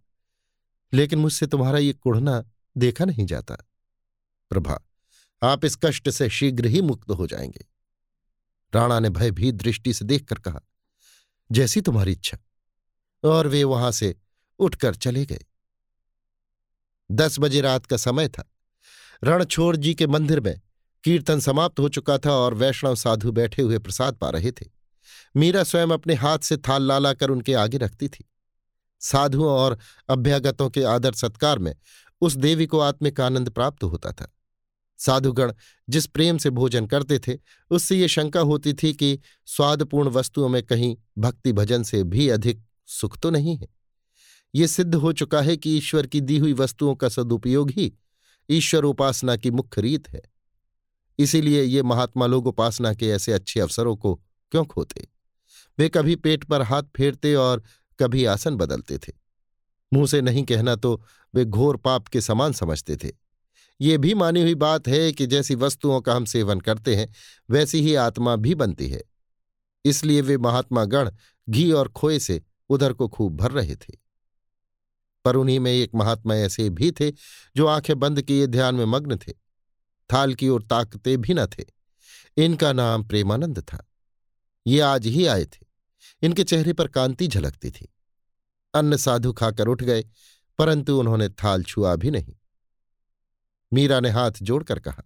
लेकिन 0.92 1.18
मुझसे 1.18 1.46
तुम्हारा 1.46 1.78
ये 1.78 1.92
कुढ़ना 1.92 2.42
देखा 2.76 3.04
नहीं 3.04 3.26
जाता। 3.26 3.56
प्रभा, 4.50 4.80
आप 5.42 5.64
इस 5.64 5.78
कष्ट 5.84 6.10
से 6.10 6.30
शीघ्र 6.30 6.66
ही 6.66 6.80
मुक्त 6.80 7.10
हो 7.10 7.26
जाएँगे। 7.26 7.66
राणा 8.74 9.00
ने 9.00 9.10
भयभीत 9.10 9.54
दृष्टि 9.54 9.94
से 9.94 10.04
देखकर 10.04 10.38
कहा, 10.38 10.60
जैसी 11.52 11.80
तुम्हारी 11.80 12.12
इच्छा। 12.12 12.38
और 13.24 13.46
वे 13.46 13.64
वहाँ 13.64 13.92
से 13.92 14.16
उठकर 14.58 14.94
चले 14.94 15.26
गए। 15.26 15.40
दस 17.10 17.36
बजे 17.38 17.60
रात 17.60 17.86
का 17.86 17.96
समय 17.96 18.28
था। 18.28 18.52
रणछोड़ 19.24 19.76
जी 19.76 19.94
के 19.94 20.06
मंदिर 20.06 20.40
में 20.40 20.60
कीर्तन 21.04 21.40
समाप्त 21.40 21.80
हो 21.80 21.88
चुका 21.88 22.18
था 22.18 22.32
और 22.32 22.54
वैष्णव 22.54 22.94
साधु 22.94 23.32
बैठे 23.32 23.62
हुए 23.62 23.78
प्रसाद 23.78 24.14
पा 24.16 24.30
रहे 24.30 24.52
थे। 24.52 24.66
मीरा 25.36 25.64
स्वयं 25.64 25.88
अपने 25.88 26.14
हाथ 26.14 26.38
से 26.38 26.56
थाल 26.56 26.82
ला 26.82 26.98
ला 26.98 27.12
कर 27.14 27.30
उनके 27.30 27.54
आगे 27.54 27.78
रखती 27.78 28.08
थी। 28.08 28.30
साधुओं 29.00 29.50
और 29.50 29.78
अभ्यागतों 30.08 30.70
के 30.70 30.82
आदर 30.82 31.12
सत्कार 31.12 31.58
में 31.58 31.76
उस 32.20 32.32
देवी 32.32 32.66
को 32.66 32.80
आत्मिक 32.80 33.20
आनंद 33.20 33.50
प्राप्त 33.50 33.84
होता 33.84 34.12
था। 34.12 34.32
साधुगण 35.00 35.52
जिस 35.88 36.06
प्रेम 36.06 36.38
से 36.38 36.50
भोजन 36.50 36.86
करते 36.86 37.18
थे, 37.18 37.38
उससे 37.70 37.96
ये 37.96 38.08
शंका 38.08 38.40
होती 38.40 38.72
थी 38.72 38.92
कि 38.92 39.18
स्वादपूर्ण 39.46 40.08
वस्तुओं 40.08 40.48
में 40.48 40.62
कहीं 40.62 40.96
भक्ति 41.18 41.52
भजन 41.52 41.82
से 41.82 42.04
भी 42.04 42.28
अधिक 42.28 42.62
सुख 42.86 43.18
तो 43.18 43.30
नहीं 43.30 43.56
है। 43.56 43.68
ये 44.54 44.66
सिद्ध 44.66 44.94
हो 44.94 45.12
चुका 45.12 45.40
है 45.40 45.56
कि 45.56 45.76
ईश्वर 45.76 46.06
की 46.06 46.20
दी 46.20 46.38
हुई 46.38 46.52
वस्तुओं 46.52 46.94
का 46.94 47.08
सदुपयोग 47.08 47.70
ही 47.70 47.92
ईश्वर 48.50 48.84
उपासना 48.84 49.36
की 49.36 49.50
मुख्य 49.50 49.82
रीत 49.82 50.08
है। 50.08 50.22
इसीलिए 51.18 51.62
ये 51.62 51.82
महात्मा 51.82 52.26
लोग 52.26 52.46
उपासना 52.46 52.94
के 52.94 53.08
ऐसे 53.08 53.32
अच्छे 53.32 53.60
अवसरों 53.60 53.96
को 53.96 54.14
क्यों 54.52 54.64
खोते? 54.64 55.06
वे 55.78 55.88
कभी 55.88 56.16
पेट 56.16 56.44
पर 56.44 56.62
हाथ 56.62 56.82
फेरते 56.82 57.34
और 57.34 57.62
कभी 57.98 58.24
आसन 58.24 58.56
बदलते 58.56 58.98
थे। 58.98 59.12
मुँह 59.92 60.06
से 60.06 60.20
नहीं 60.20 60.44
कहना 60.44 60.74
तो 60.76 61.02
वे 61.34 61.44
घोर 61.44 61.76
पाप 61.76 62.08
के 62.08 62.20
समान 62.20 62.52
समझते 62.52 62.96
थे। 62.96 63.19
ये 63.80 63.98
भी 63.98 64.14
मानी 64.14 64.42
हुई 64.42 64.54
बात 64.54 64.88
है 64.88 65.12
कि 65.12 65.26
जैसी 65.26 65.54
वस्तुओं 65.54 66.00
का 66.00 66.14
हम 66.14 66.24
सेवन 66.24 66.60
करते 66.60 66.96
हैं, 66.96 67.14
वैसी 67.50 67.80
ही 67.80 67.94
आत्मा 67.94 68.36
भी 68.36 68.54
बनती 68.54 68.88
है। 68.88 69.04
इसलिए 69.84 70.20
वे 70.20 70.38
महात्मा 70.38 70.84
गण 70.84 71.10
घी 71.48 71.72
और 71.72 71.88
खोए 71.88 72.18
से 72.18 72.42
उधर 72.68 72.92
को 72.92 73.08
खूब 73.08 73.36
भर 73.36 73.50
रहे 73.50 73.76
थे। 73.76 73.98
पर 75.24 75.36
उन्हीं 75.36 75.60
में 75.60 75.72
एक 75.72 75.90
महात्मा 75.94 76.34
ऐसे 76.34 76.70
भी 76.70 76.92
थे 76.92 77.10
जो 77.56 77.66
आँखें 77.66 77.98
बंद 77.98 78.22
किए 78.22 78.46
ध्यान 78.46 78.74
में 78.74 78.84
मग्न 78.84 79.16
थे, 79.16 79.32
थाल 80.12 80.34
की 80.34 80.48
ओर 80.48 80.62
ताकते 80.62 81.16
भी 81.16 81.34
न 81.34 81.46
थे। 81.46 81.64
इनका 82.36 82.72
नाम 82.72 83.04
प्रेमानंद 83.04 83.58
था। 83.58 83.90
ये 84.66 84.80
आज 84.80 85.06
ही 85.06 85.26
आए 85.26 85.44
थे। 85.44 85.66
इनके 86.22 86.44
चेहरे 86.44 86.72
पर 86.72 86.88
कांति 86.88 87.28
झलकती 87.28 87.70
थी। 87.70 87.94
अन्न 88.74 88.96
साधु 88.96 89.32
खाकर 89.32 89.66
उठ 89.66 89.82
गए, 89.82 90.04
परंतु 90.58 91.00
उन्होंने 91.00 91.28
थाल 91.28 91.62
छुआ 91.62 91.96
भी 91.96 92.10
नहीं। 92.10 92.34
मीरा 93.72 94.00
ने 94.00 94.10
हाथ 94.10 94.32
जोड़कर 94.42 94.78
कहा, 94.78 95.02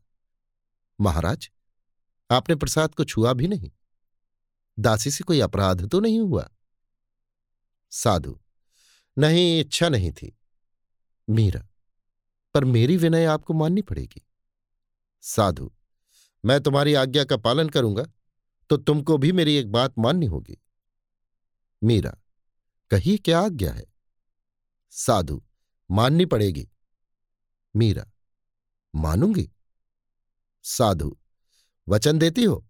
महाराज, 1.00 1.50
आपने 2.30 2.54
प्रसाद 2.54 2.94
को 2.94 3.04
छुआ 3.04 3.32
भी 3.32 3.48
नहीं। 3.48 3.70
दासी 4.78 5.10
से 5.10 5.24
कोई 5.24 5.40
अपराध 5.40 5.88
तो 5.88 6.00
नहीं 6.00 6.20
हुआ? 6.20 6.48
साधु, 7.92 8.38
नहीं, 9.18 9.60
इच्छा 9.60 9.88
नहीं 9.88 10.12
थी। 10.12 10.36
मीरा, 11.28 11.66
पर 12.54 12.64
मेरी 12.64 12.96
विनय 12.96 13.24
आपको 13.24 13.54
माननी 13.54 13.82
पड़ेगी। 13.82 14.22
साधु, 15.22 15.72
मैं 16.44 16.60
तुम्हारी 16.60 16.94
आज्ञा 16.94 17.24
का 17.24 17.36
पालन 17.36 17.68
करूँगा 17.68 18.04
तो 18.70 18.76
तुमको 18.76 19.16
भी 19.18 19.32
मेरी 19.32 19.54
एक 19.56 19.70
बात 19.72 19.98
माननी 19.98 20.26
होगी। 20.26 20.58
मीरा, 21.82 22.16
कही 22.90 23.16
क्या 23.18 23.40
आज्ञा 23.40 23.72
है? 23.72 23.84
साधु, 24.92 25.42
माननी 25.90 26.26
पड़ेगी। 26.26 26.68
मीरा 27.74 28.06
मानूँगी। 28.94 29.50
साधु, 30.62 31.18
वचन 31.88 32.18
देती 32.18 32.44
हो? 32.44 32.68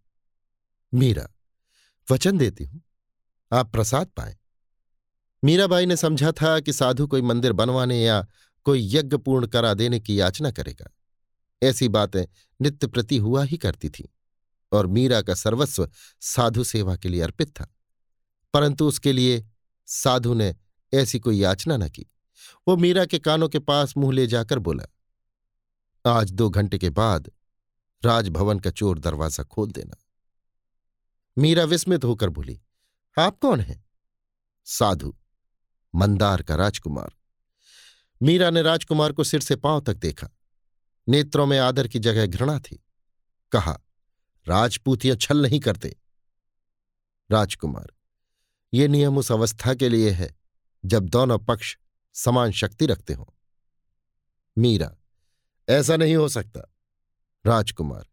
मीरा, 0.95 1.29
वचन 2.11 2.39
देती 2.39 2.65
हूँ। 2.65 2.83
आप 3.53 3.73
प्रसाद 3.73 4.07
पाए। 4.07 4.37
मीराबाई 5.45 5.87
ने 5.87 5.97
समझा 5.97 6.33
था 6.33 6.61
कि 6.61 6.73
साधु 6.73 7.07
कोई 7.07 7.23
मंदिर 7.23 7.53
बनवाने 7.53 8.05
या 8.05 8.27
कोई 8.65 8.89
यज्ञ 8.95 9.17
पूर्ण 9.17 9.47
करा 9.47 9.75
देने 9.75 10.01
की 10.01 10.21
याचना 10.21 10.51
करेगा। 10.51 10.91
ऐसी 11.63 11.89
बातें 11.89 12.25
नित्य 12.61 12.87
प्रति 12.87 13.17
हुआ 13.17 13.45
ही 13.45 13.57
करती 13.57 13.89
थी, 13.91 14.15
और 14.73 14.87
मीरा 14.87 15.23
का 15.23 15.35
सर्वस्व 15.35 15.91
साधु 16.21 16.65
सेवा 16.65 16.97
के 16.97 17.09
लिए 17.09 17.21
अर्पित 17.21 17.49
था। 17.49 17.75
परंतु 18.55 18.89
उसके 18.89 19.13
लिए 19.13 19.47
साधु 19.87 20.35
ने 20.35 20.57
ऐसी 20.95 21.19
कोई 21.19 21.39
याचना 21.39 21.77
न 21.77 21.89
की। 21.89 22.07
वो 22.69 22.77
मीरा 22.77 23.07
के 23.07 23.19
कानों 23.19 23.49
के 23.49 23.59
पास 23.59 23.97
मुँह 23.97 24.13
ले 24.13 24.27
जाकर 24.27 24.59
बोला 24.59 24.85
आज 26.07 26.31
दो 26.31 26.51
घंटे 26.51 26.79
के 26.79 26.91
बाद 26.91 27.31
राजभवन 28.05 28.59
का 28.59 28.71
चोर 28.71 28.99
दरवाज़ा 28.99 29.45
खोल 29.45 29.71
देना। 29.71 29.97
मीरा 31.39 31.65
विस्मित 31.65 32.05
होकर 32.05 32.29
बोली, 32.29 32.61
आप 33.19 33.39
कौन 33.39 33.61
हैं? 33.61 33.85
साधु, 34.65 35.17
मंदार 35.95 36.43
का 36.43 36.55
राजकुमार। 36.55 37.15
मीरा 38.23 38.51
ने 38.51 38.63
राजकुमार 38.63 39.13
को 39.13 39.25
सिर 39.25 39.41
से 39.41 39.57
पाँव 39.57 39.81
तक 39.81 39.95
देखा। 39.95 40.29
नेत्रों 41.09 41.47
में 41.47 41.59
आदर 41.59 41.89
की 41.89 41.99
जगह 41.99 42.27
घृणा 42.27 42.59
थी। 42.59 42.85
कहा, 43.53 43.79
राजपूतियाँ 44.47 45.17
छल 45.17 45.43
नहीं 45.43 45.61
करते। 45.61 45.97
राजकुमार, 47.31 47.93
ये 48.75 48.89
नियम 48.89 49.19
उस 49.19 49.33
अवस्था 49.33 49.75
के 49.75 49.89
लिए 49.89 50.11
है 50.11 50.35
जब 50.85 51.09
दोनों 51.09 51.39
पक्ष 51.39 51.77
समान 52.15 52.53
शक्ति 52.53 52.87
रखते 52.87 53.15
हों। 53.15 53.27
मीरा 54.57 54.95
ऐसा 55.69 55.97
नहीं 55.97 56.17
हो 56.17 56.29
सकता। 56.29 56.73
राजकुमार, 57.47 58.07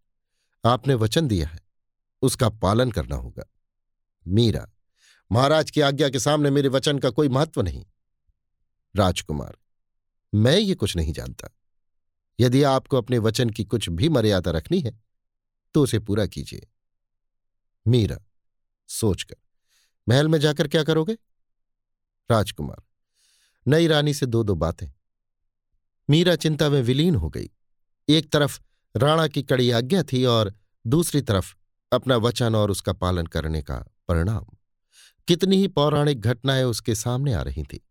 आपने 0.65 0.93
वचन 0.93 1.27
दिया 1.27 1.47
है, 1.47 1.59
उसका 2.21 2.49
पालन 2.49 2.91
करना 2.91 3.15
होगा। 3.15 3.43
मीरा, 4.27 4.67
महाराज 5.31 5.71
की 5.71 5.81
आज्ञा 5.81 6.09
के 6.09 6.19
सामने 6.19 6.49
मेरे 6.49 6.69
वचन 6.69 6.99
का 6.99 7.09
कोई 7.09 7.29
महत्व 7.29 7.61
नहीं। 7.61 7.85
राजकुमार, 8.95 9.57
मैं 10.33 10.57
ये 10.57 10.75
कुछ 10.75 10.95
नहीं 10.95 11.13
जानता। 11.13 11.49
यदि 12.39 12.63
आपको 12.63 12.97
अपने 12.97 13.17
वचन 13.17 13.49
की 13.49 13.63
कुछ 13.63 13.89
भी 13.89 14.09
मर्यादा 14.09 14.51
रखनी 14.51 14.79
है 14.79 14.99
तो 15.73 15.83
उसे 15.83 15.99
पूरा 15.99 16.25
कीजिए। 16.25 16.67
मीरा, 17.87 18.17
सोचकर, 18.89 19.35
महल 20.09 20.27
में 20.27 20.39
जाकर 20.39 20.67
क्या 20.67 20.83
करोगे? 20.83 21.13
राजकुमार, 22.31 22.83
नई 23.67 23.87
रानी 23.87 24.13
से 24.13 24.25
दो 24.25 24.43
दो 24.43 24.55
बातें। 24.55 24.87
मीरा 26.09 26.35
चिंता 26.35 26.69
में 26.69 26.81
विलीन 26.81 27.15
हो 27.15 27.29
गई। 27.29 27.49
एक 28.09 28.31
तरफ़ 28.31 28.59
राणा 28.97 29.27
की 29.27 29.43
कड़ी 29.43 29.71
आज्ञा 29.71 30.03
थी 30.03 30.25
और 30.25 30.53
दूसरी 30.87 31.21
तरफ़ 31.21 31.55
अपना 31.93 32.17
वचन 32.17 32.55
और 32.55 32.71
उसका 32.71 32.93
पालन 32.93 33.25
करने 33.25 33.61
का 33.61 33.75
परिणाम। 34.07 34.45
कितनी 35.27 35.57
ही 35.57 35.67
पौराणिक 35.67 36.21
घटनाएँ 36.21 36.63
उसके 36.63 36.95
सामने 36.95 37.33
आ 37.33 37.41
रही 37.41 37.63
थी। 37.63 37.87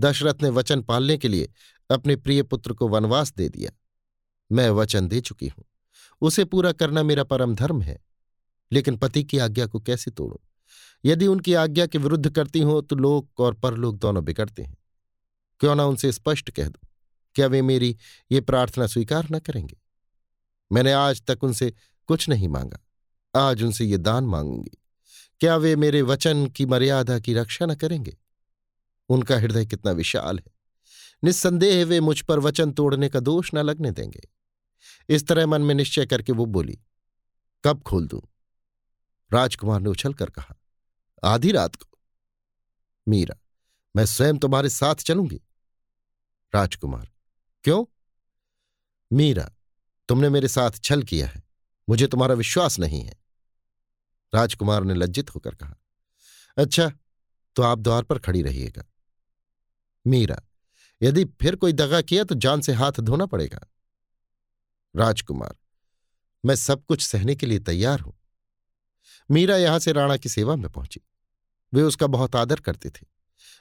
दशरथ 0.00 0.34
ने 0.42 0.48
वचन 0.48 0.82
पालने 0.82 1.18
के 1.18 1.28
लिए 1.28 1.52
अपने 1.90 2.16
प्रिय 2.16 2.42
पुत्र 2.42 2.72
को 2.72 2.88
वनवास 2.88 3.32
दे 3.36 3.48
दिया। 3.48 3.70
मैं 4.52 4.70
वचन 4.70 5.08
दे 5.08 5.20
चुकी 5.20 5.48
हूँ। 5.48 5.64
उसे 6.20 6.44
पूरा 6.44 6.72
करना 6.72 7.02
मेरा 7.02 7.24
परम 7.24 7.54
धर्म 7.54 7.82
है। 7.82 8.04
लेकिन 8.72 8.96
पति 8.96 9.24
की 9.24 9.38
आज्ञा 9.38 9.66
को 9.66 9.80
कैसे 9.80 10.10
तोड़ूं? 10.10 10.46
यदि 11.04 11.26
उनकी 11.26 11.54
आज्ञा 11.54 11.86
के 11.86 11.98
विरुद्ध 11.98 12.34
करती 12.34 12.60
हूँ 12.60 12.82
तो 12.82 12.96
लोक 12.96 13.40
और 13.40 13.54
परलोक 13.54 13.96
दोनों 13.96 14.24
बिगड़ते 14.24 14.62
हैं। 14.62 14.76
क्यों 15.60 15.74
ना 15.74 15.84
उनसे 15.84 16.12
स्पष्ट 16.12 16.50
कह 16.50 16.68
दूँ? 16.68 16.87
क्या 17.38 17.46
वे 17.46 17.62
मेरी 17.62 17.96
ये 18.32 18.40
प्रार्थना 18.40 18.86
स्वीकार 18.86 19.26
न 19.30 19.38
करेंगे? 19.38 19.76
मैंने 20.72 20.92
आज 20.92 21.22
तक 21.22 21.44
उनसे 21.44 21.74
कुछ 22.06 22.28
नहीं 22.28 22.48
मांगा। 22.48 22.78
आज 23.36 23.62
उनसे 23.62 23.84
ये 23.84 23.98
दान 23.98 24.24
मांगूँगी। 24.24 24.78
क्या 25.40 25.56
वे 25.56 25.76
मेरे 25.76 26.02
वचन 26.02 26.46
की 26.46 26.66
मर्यादा 26.66 27.18
की 27.18 27.34
रक्षा 27.34 27.66
न 27.66 27.74
करेंगे? 27.74 28.16
उनका 29.08 29.38
हृदय 29.38 29.66
कितना 29.66 29.90
विशाल 29.90 30.38
है। 30.38 30.52
निस्संदेह 31.24 31.84
वे 31.86 32.00
मुझ 32.00 32.20
पर 32.20 32.38
वचन 32.38 32.72
तोड़ने 32.72 33.08
का 33.08 33.20
दोष 33.20 33.50
न 33.54 33.58
लगने 33.58 33.90
देंगे। 33.90 34.28
इस 35.08 35.26
तरह 35.26 35.46
मन 35.46 35.62
में 35.62 35.74
निश्चय 35.74 36.06
करके 36.06 36.32
वो 36.32 36.46
बोली, 36.46 36.78
कब 37.64 37.82
खोल 37.82 38.06
दूँ? 38.06 38.22
राजकुमार 39.32 39.80
ने 39.80 39.90
उछलकर 39.90 40.30
कहा, 40.30 40.56
आधी 41.24 41.52
रात 41.52 41.76
को। 41.76 41.98
मीरा, 43.08 43.36
मैं 43.96 44.06
स्वयं 44.06 44.38
तुम्हारे 44.38 44.68
साथ 44.68 44.94
चलूँगी। 44.94 45.40
राजकुमार 46.54 47.08
क्यों? 47.64 47.84
मीरा, 49.12 49.50
तुमने 50.08 50.28
मेरे 50.28 50.48
साथ 50.48 50.70
छल 50.84 51.02
किया 51.02 51.26
है। 51.26 51.42
मुझे 51.88 52.06
तुम्हारा 52.06 52.34
विश्वास 52.34 52.78
नहीं 52.78 53.02
है। 53.04 53.14
राजकुमार 54.34 54.84
ने 54.84 54.94
लज्जित 54.94 55.34
होकर 55.34 55.54
कहा 55.54 55.74
अच्छा 56.56 56.90
तो 57.56 57.62
आप 57.62 57.78
द्वार 57.78 58.02
पर 58.02 58.18
खड़ी 58.18 58.42
रहिएगा। 58.42 58.84
मीरा, 60.06 60.40
यदि 61.02 61.24
फिर 61.24 61.56
कोई 61.56 61.72
दगा 61.72 62.00
किया 62.02 62.24
तो 62.24 62.34
जान 62.34 62.60
से 62.60 62.72
हाथ 62.72 62.92
धोना 62.92 63.26
पड़ेगा। 63.26 63.60
राजकुमार, 64.96 65.56
मैं 66.44 66.54
सब 66.54 66.84
कुछ 66.84 67.06
सहने 67.06 67.34
के 67.36 67.46
लिए 67.46 67.58
तैयार 67.58 68.00
हूँ। 68.00 68.14
मीरा 69.30 69.56
यहाँ 69.56 69.78
से 69.78 69.92
राणा 69.92 70.16
की 70.16 70.28
सेवा 70.28 70.56
में 70.56 70.70
पहुँची। 70.70 71.00
वे 71.72 71.82
उसका 71.82 72.06
बहुत 72.06 72.36
आदर 72.36 72.60
करते 72.60 72.90
थे। 72.90 73.06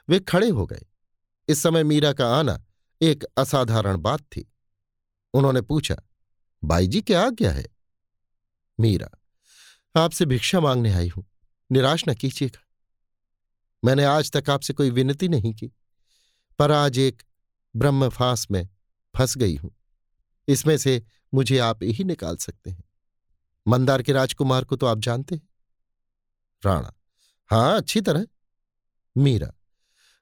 वे 0.10 0.20
खड़े 0.20 0.50
हो 0.50 0.66
गए। 0.66 0.86
इस 1.48 1.64
समय 1.64 1.84
मीरा 1.84 2.14
का 2.14 2.36
आना 2.36 2.64
एक 3.02 3.24
असाधारण 3.38 3.98
बात 3.98 4.20
थी। 4.20 4.52
उन्होंने 5.34 5.62
पूछा 5.62 5.96
बाई 6.64 6.88
जी, 6.88 7.02
क्या 7.02 7.26
आज्ञा 7.26 7.52
है? 7.52 7.66
मीरा, 8.80 9.10
आपसे 9.96 10.26
भिक्षा 10.26 10.60
मांगने 10.60 10.94
आई 10.94 11.08
हूँ। 11.08 11.26
निराश 11.72 12.04
न 12.10 12.14
कीजिएगा। 12.14 12.64
मैंने 13.84 14.04
आज 14.04 14.32
तक 14.32 14.50
आपसे 14.50 14.74
कोई 14.74 14.90
विनती 14.90 15.28
नहीं 15.28 15.54
की, 15.54 15.72
पर 16.60 16.72
आज 16.72 17.00
एक 17.00 17.24
ब्रह्मफांस 17.76 18.48
में 18.52 18.68
फंस 19.16 19.38
गई 19.38 19.56
हूँ। 19.56 19.76
इसमें 20.48 20.78
से 20.78 21.04
मुझे 21.34 21.58
आप 21.58 21.80
ही 21.84 22.04
निकाल 22.04 22.38
सकते 22.38 22.70
हैं। 22.70 22.84
मंदार 23.68 24.02
के 24.02 24.14
राजकुमार 24.14 24.64
को 24.64 24.76
तो 24.76 24.86
आप 24.86 25.00
जानते 25.00 25.36
हैं? 25.36 25.50
राणा 26.66 26.94
हाँ 27.52 27.78
अच्छी 27.78 28.02
तरह। 28.02 28.26
मीरा, 29.18 29.52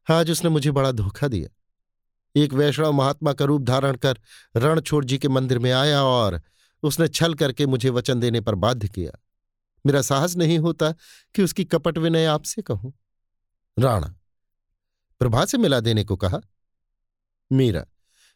आज 0.08 0.32
उसने 0.32 0.50
मुझे 0.50 0.72
बड़ा 0.72 0.92
धोखा 0.92 1.28
दिया। 1.28 1.50
एक 2.36 2.54
वैष्णव 2.54 2.92
महात्मा 2.92 3.34
का 3.34 3.46
रूप 3.46 3.62
धारण 3.62 3.96
कर 3.96 4.20
रणछोड़ 4.56 5.06
जी 5.06 5.18
के 5.18 5.28
मंदिर 5.28 5.60
में 5.60 5.72
आया 5.72 6.04
और 6.04 6.42
उसने 6.84 7.08
छल 7.08 7.34
करके 7.34 7.66
मुझे 7.66 7.90
वचन 7.90 8.20
देने 8.20 8.42
पर 8.42 8.56
बाध्य 8.56 8.88
किया। 8.88 9.20
मेरा 9.86 10.02
साहस 10.02 10.36
नहीं 10.36 10.60
होता 10.60 10.92
कि 11.36 11.44
उसकी 11.44 11.66
कपट 11.66 11.98
विनय 11.98 12.26
आपसे 12.26 12.62
कहूँ। 12.62 12.94
राणा 13.80 14.16
प्रभा 15.20 15.46
से 15.46 15.58
मिला 15.58 15.80
देने 15.80 16.04
को 16.04 16.16
कहा, 16.16 16.40
मीरा, 17.52 17.86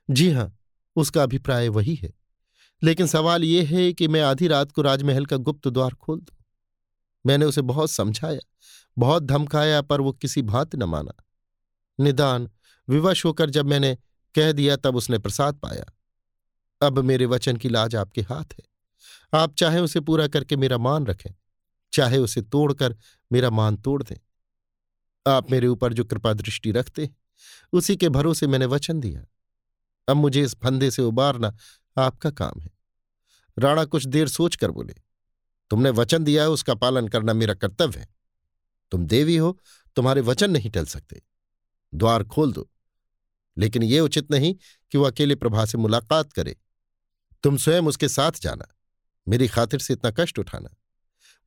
जी 0.09 0.31
हाँ, 0.31 0.57
उसका 0.95 1.23
अभिप्राय 1.23 1.67
वही 1.67 1.95
है। 1.95 2.13
लेकिन 2.83 3.07
सवाल 3.07 3.43
यह 3.43 3.67
है 3.69 3.93
कि 3.93 4.07
मैं 4.07 4.21
आधी 4.21 4.47
रात 4.47 4.71
को 4.71 4.81
राजमहल 4.81 5.25
का 5.25 5.37
गुप्त 5.37 5.67
द्वार 5.67 5.91
खोल 5.91 6.19
दूँ। 6.19 6.43
मैंने 7.25 7.45
उसे 7.45 7.61
बहुत 7.61 7.91
समझाया, 7.91 8.39
बहुत 8.97 9.23
धमकाया, 9.23 9.81
पर 9.81 10.01
वो 10.01 10.11
किसी 10.11 10.41
भांति 10.41 10.77
न 10.77 10.83
माना। 10.83 11.13
निदान 11.99 12.49
विवश 12.89 13.25
होकर 13.25 13.49
जब 13.49 13.65
मैंने 13.65 13.97
कह 14.35 14.51
दिया 14.51 14.75
तब 14.75 14.95
उसने 14.95 15.17
प्रसाद 15.17 15.55
पाया। 15.55 15.85
अब 16.81 16.99
मेरे 16.99 17.25
वचन 17.25 17.57
की 17.57 17.69
लाज 17.69 17.95
आपके 17.95 18.21
हाथ 18.21 18.53
है। 18.53 18.67
आप 19.33 19.55
चाहे 19.55 19.79
उसे 19.79 19.99
पूरा 19.99 20.27
करके 20.27 20.55
मेरा 20.55 20.77
मान 20.77 21.05
रखें, 21.05 21.31
चाहे 21.93 22.17
उसे 22.17 22.41
तोड़कर 22.41 22.95
मेरा 23.31 23.49
मान 23.49 23.77
तोड़ 23.77 24.03
दें। 24.03 24.15
आप 25.27 25.51
मेरे 25.51 25.67
ऊपर 25.67 25.93
जो 25.93 26.03
कृपा 26.03 26.33
दृष्टि 26.33 26.71
रखते 26.71 27.09
उसी 27.73 27.95
के 27.97 28.09
भरोसे 28.09 28.47
मैंने 28.47 28.65
वचन 28.65 28.99
दिया। 28.99 29.25
अब 30.07 30.17
मुझे 30.17 30.41
इस 30.41 30.55
फंदे 30.55 30.91
से 30.91 31.01
उबारना 31.01 31.55
आपका 31.97 32.31
काम 32.31 32.61
है। 32.61 32.69
राणा 33.59 33.85
कुछ 33.85 34.05
देर 34.07 34.27
सोचकर 34.27 34.71
बोले, 34.71 34.93
तुमने 35.69 35.89
वचन 35.89 36.23
दिया 36.23 36.43
है, 36.43 36.49
उसका 36.49 36.73
पालन 36.75 37.07
करना 37.07 37.33
मेरा 37.33 37.53
कर्तव्य 37.53 37.99
है। 37.99 38.07
तुम 38.91 39.05
देवी 39.05 39.37
हो, 39.37 39.59
तुम्हारे 39.95 40.21
वचन 40.21 40.51
नहीं 40.51 40.69
टल 40.69 40.85
सकते। 40.85 41.21
द्वार 41.93 42.23
खोल 42.23 42.53
दो। 42.53 42.69
लेकिन 43.59 43.83
ये 43.83 43.99
उचित 43.99 44.31
नहीं 44.31 44.55
कि 44.91 44.97
वो 44.97 45.03
अकेले 45.03 45.35
प्रभा 45.35 45.65
से 45.65 45.77
मुलाकात 45.77 46.33
करे। 46.33 46.57
तुम 47.43 47.57
स्वयं 47.57 47.81
उसके 47.81 48.07
साथ 48.09 48.31
जाना, 48.41 48.65
मेरी 49.27 49.47
खातिर 49.47 49.79
से 49.79 49.93
इतना 49.93 50.11
कष्ट 50.11 50.39
उठाना। 50.39 50.69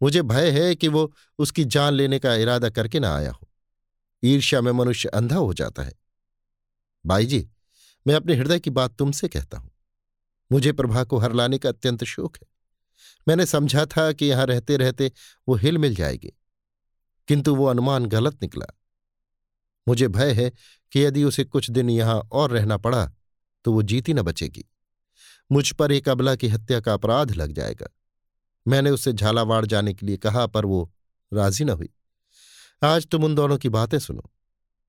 मुझे 0.03 0.23
भय 0.23 0.51
है 0.51 0.75
कि 0.75 0.89
वो 0.89 1.13
उसकी 1.39 1.65
जान 1.65 1.93
लेने 1.93 2.19
का 2.19 2.35
इरादा 2.35 2.71
करके 2.71 3.01
ना 3.01 3.17
आया 3.17 3.31
हो। 3.31 3.49
ईर्ष्या 4.25 4.61
में 4.61 4.73
मनुष्य 4.73 5.09
अंधा 5.09 5.37
हो 5.37 5.55
जाता 5.55 5.83
है। 5.83 5.93
बाई 7.07 7.27
जी, 7.27 7.51
मैं 8.07 8.15
अपने 8.15 8.35
हृदय 8.35 8.61
की 8.61 8.71
बात 8.71 8.97
तुमसे 8.97 9.29
कहता 9.29 9.59
हूँ। 9.59 9.71
मुझे 10.53 10.73
प्रभा 10.73 11.05
को 11.05 11.19
हर 11.19 11.33
लाने 11.33 11.59
का 11.59 11.69
अत्यंत 11.69 12.05
शोक 12.05 12.37
है। 12.37 12.49
मैंने 13.29 13.47
समझा 13.47 13.87
था 13.87 14.13
कि 14.13 14.27
यहाँ 14.27 14.47
रहते 14.47 14.77
रहते 14.77 15.13
वो 15.49 15.55
हिल 15.55 15.79
मिल 15.79 15.95
जाएगी। 15.95 16.33
किंतु 17.29 17.55
वो 17.55 17.67
अनुमान 17.67 18.07
गलत 18.07 18.43
निकला। 18.43 18.67
मुझे 19.89 20.09
भय 20.09 20.33
है 20.33 20.51
कि 20.93 21.01
यदि 21.01 21.25
उसे 21.25 21.45
कुछ 21.45 21.71
दिन 21.71 21.91
यहाँ 21.91 22.21
और 22.33 22.51
रहना 22.51 22.77
पड़ा 22.77 23.11
तो 23.65 23.73
वो 23.73 23.83
जीती 23.83 24.15
न 24.15 24.23
बचेगी। 24.23 24.65
मुझ 25.53 25.71
पर 25.73 25.93
एक 25.93 26.09
अबला 26.09 26.35
की 26.37 26.49
हत्या 26.49 26.81
का 26.81 26.93
अपराध 26.95 27.33
लग 27.33 27.53
जाएगा। 27.53 27.89
मैंने 28.67 28.91
उससे 28.91 29.13
झालावाड़ 29.13 29.65
जाने 29.67 29.95
के 29.95 30.07
लिए 30.07 30.17
कहा, 30.17 30.47
पर 30.47 30.65
वो 30.65 30.93
राज़ी 31.33 31.65
न 31.65 31.71
हुई। 31.71 31.91
आज 32.83 33.07
तुम 33.07 33.25
उन 33.25 33.35
दोनों 33.35 33.59
की 33.59 33.69
बातें 33.69 33.99
सुनो। 33.99 34.31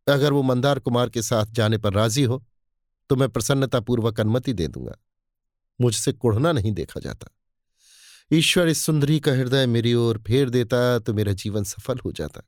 अगर 0.07 0.33
वो 0.33 0.41
मंदार 0.41 0.79
कुमार 0.79 1.09
के 1.09 1.21
साथ 1.21 1.45
जाने 1.45 1.77
पर 1.77 1.93
राज़ी 1.93 2.23
हो 2.23 2.43
तो 3.09 3.15
मैं 3.15 3.29
प्रसन्नतापूर्वक 3.29 4.19
अनुमति 4.19 4.53
दे 4.53 4.67
दूँगा। 4.67 4.95
मुझसे 5.81 6.13
कुढ़ना 6.13 6.51
नहीं 6.51 6.71
देखा 6.71 6.99
जाता। 6.99 7.27
ईश्वर 8.31 8.67
इस 8.67 8.81
सुंदरी 8.81 9.19
का 9.19 9.31
हृदय 9.31 9.65
मेरी 9.65 9.93
ओर 9.93 10.17
फेर 10.27 10.49
देता 10.49 10.99
तो 10.99 11.13
मेरा 11.13 11.33
जीवन 11.33 11.63
सफल 11.63 11.99
हो 12.05 12.11
जाता। 12.11 12.41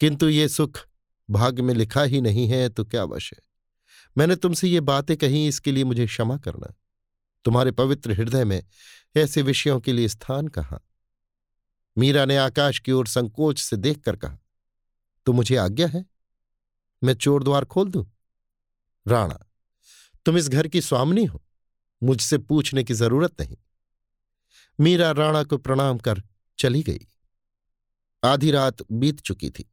किंतु 0.00 0.28
ये 0.28 0.48
सुख 0.48 0.78
भाग्य 1.32 1.62
में 1.62 1.74
लिखा 1.74 2.02
ही 2.02 2.20
नहीं 2.20 2.46
है 2.48 2.68
तो 2.68 2.84
क्या 2.84 3.04
वश 3.04 3.32
है? 3.32 3.40
मैंने 4.16 4.36
तुमसे 4.36 4.68
ये 4.68 4.80
बातें 4.80 5.16
कही, 5.16 5.46
इसके 5.48 5.72
लिए 5.72 5.84
मुझे 5.84 6.06
क्षमा 6.06 6.36
करना। 6.36 6.72
तुम्हारे 7.44 7.70
पवित्र 7.70 8.12
हृदय 8.12 8.44
में 8.44 8.62
ऐसे 9.16 9.42
विषयों 9.42 9.80
के 9.80 9.92
लिए 9.92 10.08
स्थान 10.08 10.48
कहाँ? 10.48 10.80
मीरा 11.96 12.24
ने 12.24 12.36
आकाश 12.36 12.78
की 12.78 12.92
ओर 12.92 13.06
संकोच 13.06 13.60
से 13.60 13.76
देखकर 13.76 14.16
कहा 14.16 14.38
तो 15.26 15.32
मुझे 15.32 15.56
आज्ञा 15.56 15.86
है? 15.86 16.04
मैं 17.02 17.14
चोर 17.14 17.44
द्वार 17.44 17.64
खोल 17.64 17.90
दूँ? 17.90 18.06
राणा, 19.06 19.38
तुम 20.24 20.36
इस 20.38 20.48
घर 20.48 20.68
की 20.68 20.80
स्वामनी 20.80 21.24
हो, 21.24 21.42
मुझसे 22.02 22.38
पूछने 22.38 22.84
की 22.84 22.94
ज़रूरत 22.94 23.40
नहीं। 23.40 23.56
मीरा 24.78 25.10
राणा 25.10 25.42
को 25.44 25.58
प्रणाम 25.58 25.98
कर 25.98 26.22
चली 26.58 26.82
गई। 26.82 27.06
आधी 28.24 28.50
रात 28.50 28.82
बीत 28.92 29.20
चुकी 29.20 29.50
थी। 29.50 29.71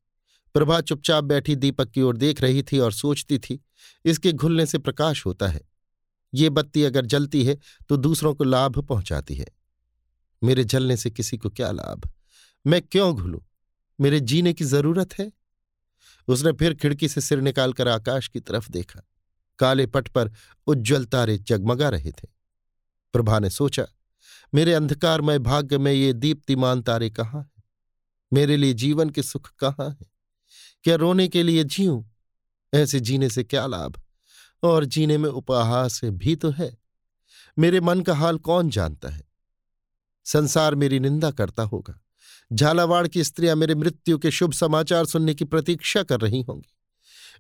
प्रभा 0.54 0.80
चुपचाप 0.82 1.24
बैठी 1.24 1.56
दीपक 1.56 1.90
की 1.90 2.02
ओर 2.02 2.18
देख 2.18 2.42
रही 2.42 2.64
थी 2.64 2.80
और 2.80 2.92
सोचती 2.92 3.38
थी, 3.40 3.60
इसके 4.06 4.32
घुलने 4.32 4.66
से 4.66 4.78
प्रकाश 4.78 5.26
होता 5.26 5.48
है। 5.48 5.62
ये 6.34 6.50
बत्ती 6.50 6.84
अगर 6.84 7.06
जलती 7.06 7.44
है 7.44 7.58
तो 7.90 7.98
दूसरों 7.98 8.34
को 8.36 8.44
लाभ 8.44 8.80
पहुंचाती 8.80 9.36
है। 9.36 9.48
मेरे 10.42 10.64
जलने 10.64 10.98
से 10.98 11.10
किसी 11.12 11.38
को 11.38 11.50
क्या 11.50 11.72
लाभ? 11.72 12.10
मैं 12.68 12.82
क्यों 12.82 13.16
घुलूं? 13.16 13.40
मेरे 14.00 14.20
जीने 14.20 14.54
की 14.54 14.64
ज़रूरत 14.64 15.14
है? 15.14 15.32
उसने 16.28 16.52
फिर 16.52 16.74
खिड़की 16.74 17.08
से 17.08 17.22
सिर 17.22 17.42
निकालकर 17.42 17.88
आकाश 17.88 18.28
की 18.28 18.40
तरफ़ 18.40 18.70
देखा। 18.72 19.02
काले 19.60 19.86
पट 19.86 20.08
पर 20.08 20.32
उज्ज्वल 20.68 21.06
तारे 21.06 21.38
जगमगा 21.38 21.90
रहे 21.90 22.12
थे। 22.12 22.28
प्रभा 23.14 23.40
ने 23.40 23.50
सोचा, 23.50 23.86
मेरे 24.54 24.74
अंधकारमय 24.74 25.40
भाग्य 25.40 25.78
में 25.78 25.92
ये 25.92 26.14
दीप्तिमान 26.14 26.82
तारे 26.82 27.10
कहाँ 27.10 27.42
हैं? 27.42 27.64
मेरे 28.34 28.58
लिए 28.58 28.74
जीवन 28.74 29.10
के 29.10 29.24
सुख 29.24 29.52
कहाँ 29.60 29.90
हैं? 29.90 30.12
क्या 30.84 30.96
रोने 30.96 31.28
के 31.28 31.44
लिए 31.44 31.64
जीऊं? 31.64 32.04
ऐसे 32.74 33.00
जीने 33.00 33.30
से 33.30 33.44
क्या 33.44 33.68
लाभ? 33.68 34.02
और 34.64 34.86
जीने 34.86 35.18
में 35.18 35.30
उपहास 35.30 36.02
भी 36.04 36.36
तो 36.36 36.50
है। 36.50 36.78
मेरे 37.60 37.80
मन 37.80 38.02
का 38.02 38.16
हाल 38.16 38.38
कौन 38.38 38.70
जानता 38.70 39.10
है? 39.10 39.24
संसार 40.26 40.76
मेरी 40.76 41.00
निंदा 41.00 41.32
करता 41.32 41.64
होगा। 41.64 42.02
झालावाड़ 42.54 43.08
की 43.08 43.24
स्त्रियाँ 43.24 43.56
मेरे 43.56 43.76
मृत्यु 43.76 44.18
के 44.18 44.32
शुभ 44.32 44.54
समाचार 44.54 45.06
सुनने 45.06 45.34
की 45.34 45.46
प्रतीक्षा 45.46 46.04
कर 46.04 46.20
रही 46.20 46.42
होंगी। 46.42 46.78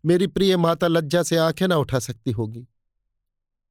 मेरी 0.05 0.27
प्रिय 0.27 0.57
माता 0.57 0.87
लज्जा 0.87 1.23
से 1.23 1.37
आँखें 1.37 1.67
ना 1.67 1.77
उठा 1.77 1.99
सकती 1.99 2.31
होगी। 2.31 2.67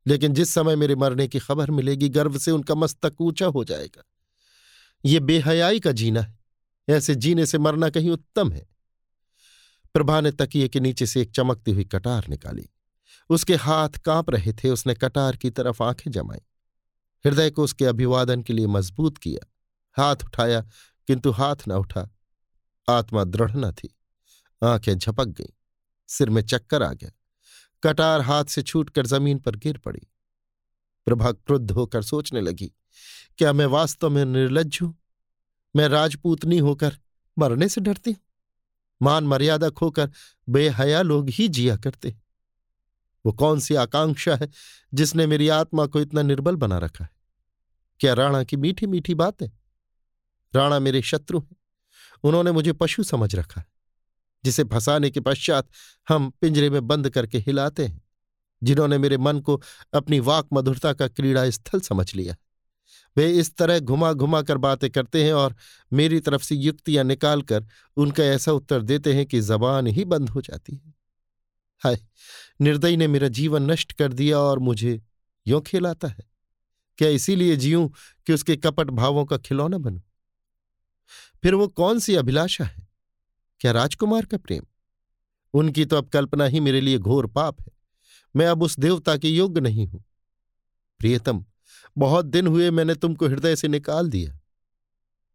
लेकिन 0.07 0.35
जिस 0.35 0.51
समय 0.51 0.77
मेरे 0.77 0.95
मरने 0.95 1.29
की 1.29 1.39
खबर 1.39 1.71
मिलेगी, 1.71 2.09
गर्व 2.09 2.39
से 2.39 2.51
उनका 2.51 2.75
मस्तक 2.75 3.17
ऊँचा 3.21 3.47
हो 3.47 3.65
जाएगा। 3.65 4.05
ये 5.05 5.21
बेहयाई 5.21 5.81
का 5.81 5.93
जीना 5.93 6.21
है। 6.21 6.39
ऐसे 6.89 7.15
जीने 7.15 7.47
से 7.47 7.59
मरना 7.59 7.91
कहीं 7.91 8.11
उत्तम 8.11 8.53
है। 8.53 8.78
प्रभा 9.95 10.21
ने 10.21 10.31
तकिए 10.33 10.69
के 10.69 10.81
नीचे 10.81 11.07
से 11.07 11.23
एक 11.23 11.31
चमकती 11.31 11.71
हुई 11.71 11.85
कटार 11.85 12.29
निकाली। 12.29 12.69
उसके 13.31 13.55
हाथ 13.55 13.89
काँप 13.89 14.31
रहे 14.31 14.53
थे, 14.53 14.71
उसने 14.71 14.95
कटार 14.95 15.37
की 15.37 15.51
तरफ़ 15.51 15.83
आँखें 15.83 16.11
जमाई। 16.11 16.39
हृदय 17.25 17.51
को 17.51 17.65
उसके 17.65 17.85
अभिवादन 17.85 18.43
के 18.43 18.53
लिए 18.53 18.67
मज़बूत 18.67 19.19
किया। 19.19 19.47
हाथ 19.97 20.17
उठाया, 20.25 20.61
किंतु 21.07 21.31
हाथ 21.31 21.57
न 21.69 21.73
उठा। 21.73 22.11
आत्मा 22.89 23.25
दृढ़ 23.25 23.57
न 23.57 23.73
थी। 23.73 23.97
आँखें 24.63 24.99
झपक 24.99 25.27
गईं। 25.27 25.53
सिर 26.09 26.31
में 26.31 26.43
चक्कर 26.43 26.83
आ 26.83 26.93
गया। 26.93 27.11
कटार 27.83 28.21
हाथ 28.21 28.45
से 28.45 28.63
छूटकर 28.63 29.07
ज़मीन 29.07 29.39
पर 29.39 29.57
गिर 29.57 29.79
पड़ी। 29.79 30.01
प्रभा 31.07 31.33
क्रुद्ध 31.33 31.71
होकर 31.71 32.03
सोचने 32.03 32.41
लगी, 32.41 32.73
क्या 33.39 33.53
मैं 33.53 33.67
वास्तव 33.67 34.11
में 34.11 34.25
निर्लज 34.25 34.79
हूँ? 34.83 34.95
मैं 35.77 35.89
राजपूतनी 35.89 36.59
होकर 36.59 36.97
मरने 37.39 37.69
से 37.69 37.81
डरती 37.81 38.11
हूँ? 38.11 38.28
मान 39.03 39.25
मर्यादा 39.25 39.71
खोकर 39.71 40.11
बेहया 40.49 41.03
लोग 41.03 41.29
ही 41.29 41.49
जिया 41.49 41.77
करते। 41.77 42.17
वो 43.27 43.33
कौन 43.33 43.61
सी 43.61 43.75
आकांक्षा 43.75 44.37
है 44.37 44.49
जिसने 44.95 45.27
मेरी 45.27 45.49
आत्मा 45.49 45.87
को 45.87 46.01
इतना 46.01 46.23
निर्बल 46.23 46.57
बना 46.57 46.79
रखा 46.79 47.05
है? 47.05 47.11
क्या 48.01 48.15
राणा 48.15 48.43
की 48.45 48.57
मीठी 48.57 48.87
मीठी 48.87 49.15
बातें? 49.15 49.49
राणा 50.55 50.79
मेरे 50.79 51.03
शत्रु 51.03 51.41
हैं। 51.41 51.57
उन्होंने 52.23 52.53
मुझे 52.53 52.73
पशु 52.73 53.03
समझ 53.03 53.35
रखा 53.35 53.61
है, 53.61 53.67
जिसे 54.45 54.65
फंसाने 54.65 55.11
के 55.11 55.21
पश्चात 55.21 55.69
हम 56.09 56.31
पिंजरे 56.31 56.71
में 56.71 56.87
बंद 56.87 57.11
करके 57.11 57.39
हिलाते 57.39 57.87
हैं, 57.87 58.03
जिन्होंने 58.63 58.99
मेरे 58.99 59.17
मन 59.17 59.41
को 59.41 59.61
अपनी 59.95 60.21
वाक 60.21 60.49
मधुरता 60.53 60.93
का 60.93 61.09
क्रीड़ा 61.09 61.51
स्थल 61.51 61.81
समझ 61.81 62.15
लिया 62.15 62.37
वे 63.19 63.31
इस 63.33 63.57
तरह 63.57 63.79
घुमा 63.79 64.13
घुमा 64.13 64.43
कर 64.43 64.57
बातें 64.57 64.91
करते 64.91 65.25
हैं 65.25 65.33
और 65.33 65.57
मेरी 65.93 66.21
तरफ़ 66.21 66.43
से 66.43 66.55
युक्तियाँ 66.55 67.05
निकालकर 67.05 67.67
उनका 67.97 68.25
ऐसा 68.25 68.53
उत्तर 68.53 68.83
देते 68.83 69.15
हैं 69.15 69.27
कि 69.27 69.41
जबान 69.41 69.87
ही 69.87 70.05
बंद 70.05 70.29
हो 70.29 70.41
जाती 70.41 70.75
है। 70.75 70.95
हाय, 71.79 71.99
निर्दयी 72.61 72.97
ने 72.97 73.07
मेरा 73.07 73.29
जीवन 73.29 73.71
नष्ट 73.71 73.93
कर 73.93 74.13
दिया 74.13 74.39
और 74.39 74.59
मुझे 74.59 75.03
यों 75.47 75.61
खिलाता 75.61 76.09
है। 76.09 76.31
क्या 76.99 77.09
इसीलिए 77.09 77.57
जीऊं 77.57 77.89
कि 78.27 78.33
उसके 78.33 78.57
कपट 78.57 78.91
भावों 78.91 79.25
का 79.25 79.39
खिलौना 79.39 79.79
बनूं? 79.79 80.01
फिर 81.43 81.55
वो 81.55 81.69
कौन 81.69 81.99
सी 81.99 82.15
अभिलाषा 82.15 82.65
है? 82.65 82.89
क्या 83.61 83.73
राजकुमार 83.73 84.25
का 84.25 84.37
प्रेम? 84.37 84.63
उनकी 85.55 85.85
तो 85.85 85.97
अब 85.97 86.09
कल्पना 86.09 86.45
ही 86.45 86.61
मेरे 86.61 86.81
लिए 86.81 86.99
घोर 86.99 87.27
पाप 87.27 87.61
है। 87.61 87.69
मैं 88.37 88.47
अब 88.47 88.63
उस 88.63 88.79
देवता 88.79 89.17
के 89.17 89.29
योग्य 89.29 89.61
नहीं 89.61 89.87
हूँ। 89.87 90.05
प्रियतम 90.99 91.45
बहुत 91.99 92.27
दिन 92.27 92.47
हुए 92.47 92.71
मैंने 92.71 92.95
तुमको 92.95 93.27
हृदय 93.27 93.57
से 93.57 93.69
निकाल 93.69 94.09
दिया। 94.09 94.41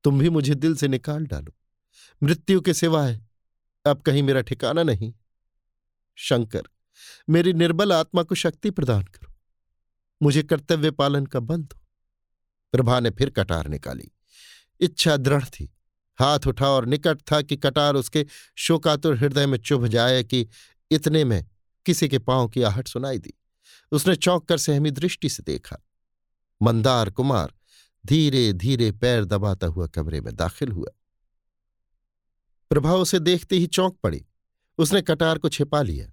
तुम 0.03 0.19
भी 0.19 0.29
मुझे 0.29 0.55
दिल 0.55 0.75
से 0.75 0.87
निकाल 0.87 1.25
डालो। 1.25 1.55
मृत्यु 2.23 2.61
के 2.61 2.73
सिवाय 2.73 3.21
अब 3.85 4.01
कहीं 4.01 4.23
मेरा 4.23 4.41
ठिकाना 4.41 4.83
नहीं। 4.83 5.13
शंकर, 6.15 6.63
मेरी 7.29 7.53
निर्बल 7.53 7.93
आत्मा 7.93 8.23
को 8.23 8.35
शक्ति 8.35 8.69
प्रदान 8.69 9.03
करो। 9.03 9.33
मुझे 10.21 10.43
कर्तव्य 10.43 10.91
पालन 10.91 11.25
का 11.25 11.39
बल 11.39 11.57
दो। 11.57 11.79
प्रभा 12.71 12.99
ने 12.99 13.09
फिर 13.09 13.29
कटार 13.29 13.67
निकाली। 13.67 14.11
इच्छा 14.79 15.17
दृढ़ 15.17 15.45
थी। 15.45 15.75
हाथ 16.19 16.39
उठा 16.47 16.67
और 16.67 16.85
निकट 16.85 17.21
था 17.31 17.41
कि 17.41 17.57
कटार 17.57 17.95
उसके 17.95 18.25
शोकातुर 18.55 19.17
हृदय 19.17 19.45
में 19.45 19.57
चुभ 19.57 19.87
जाए 19.87 20.23
कि 20.23 20.47
इतने 20.91 21.25
में 21.25 21.45
किसी 21.85 22.09
के 22.09 22.19
पाँव 22.19 22.47
की 22.47 22.61
आहट 22.61 22.87
सुनाई 22.87 23.19
दी। 23.19 23.33
उसने 23.91 24.15
चौंक 24.15 24.47
कर 24.47 24.57
सहमी 24.57 24.91
दृष्टि 24.91 25.29
से 25.29 25.43
देखा। 25.43 25.77
मंदार 26.63 27.09
कुमार, 27.09 27.53
धीरे 28.05 28.53
धीरे 28.53 28.91
पैर 28.91 29.25
दबाता 29.25 29.67
हुआ 29.67 29.87
कमरे 29.87 30.21
में 30.21 30.35
दाखिल 30.35 30.71
हुआ। 30.71 30.89
प्रभा 32.69 32.93
उसे 32.93 33.19
देखते 33.19 33.55
ही 33.55 33.67
चौंक 33.67 33.97
पड़ी। 34.03 34.25
उसने 34.77 35.01
कटार 35.01 35.37
को 35.37 35.49
छिपा 35.49 35.81
लिया। 35.81 36.11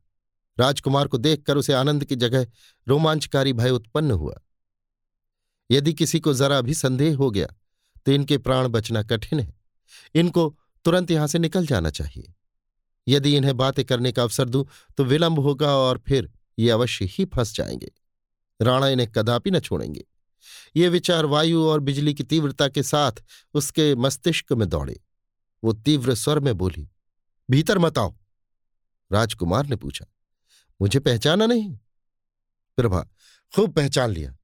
राजकुमार 0.59 1.09
को 1.09 1.19
देखकर 1.19 1.57
उसे 1.57 1.73
आनंद 1.73 2.05
की 2.05 2.17
जगह 2.17 2.47
रोमांचकारी 2.89 3.53
भय 3.53 3.71
उत्पन्न 3.71 4.11
हुआ। 4.11 4.41
यदि 5.71 5.93
किसी 5.95 6.21
को 6.21 6.35
जरा 6.35 6.61
भी 6.61 6.75
संदेह 6.75 7.17
हो 7.17 7.31
गया 7.31 7.47
तो 8.07 8.13
इनके 8.13 8.39
प्राण 8.39 8.69
बचना 8.69 9.03
कठिन 9.03 9.41
है। 9.41 9.55
इनको 10.15 10.59
तुरंत 10.85 11.11
यहाँ 11.11 11.27
से 11.27 11.39
निकल 11.39 11.67
जाना 11.67 11.91
चाहिए। 11.91 12.33
यदि 13.09 13.37
इन्हें 13.37 13.57
बातें 13.57 13.85
करने 13.85 14.13
का 14.13 14.23
अवसर 14.23 14.49
दूँ 14.49 14.67
तो 14.97 15.05
विलंब 15.05 15.39
होगा 15.39 15.77
और 15.77 15.99
फिर 15.99 16.33
ये 16.59 16.71
अवश्य 16.71 17.05
ही 17.05 17.25
फंस 17.25 17.55
जाएँगे। 17.55 17.91
राणा 18.63 18.89
इन्हें 18.89 19.13
कदापि 19.13 19.51
न 19.51 19.61
छोड़ेंगे। 19.61 20.05
ये 20.77 20.89
विचार 20.89 21.27
वायु 21.27 21.63
और 21.63 21.81
बिजली 21.81 22.15
की 22.15 22.23
तीव्रता 22.23 22.69
के 22.69 22.83
साथ 22.83 23.23
उसके 23.55 23.95
मस्तिष्क 23.97 24.53
में 24.53 24.69
दौड़े। 24.69 25.01
वो 25.63 25.73
तीव्र 25.73 26.15
स्वर 26.15 26.41
में 26.41 26.57
बोली, 26.57 26.89
भीतर 27.49 27.79
मत 27.79 27.99
आओ। 27.99 28.15
राजकुमार 29.11 29.67
ने 29.67 29.77
पूछा, 29.77 30.07
मुझे 30.81 31.01
पहचाना 31.01 31.47
नहीं? 31.47 31.71
प्रभा, 32.79 33.01
खूब 33.53 33.73
पहचान 33.73 34.11
लिया, 34.11 34.35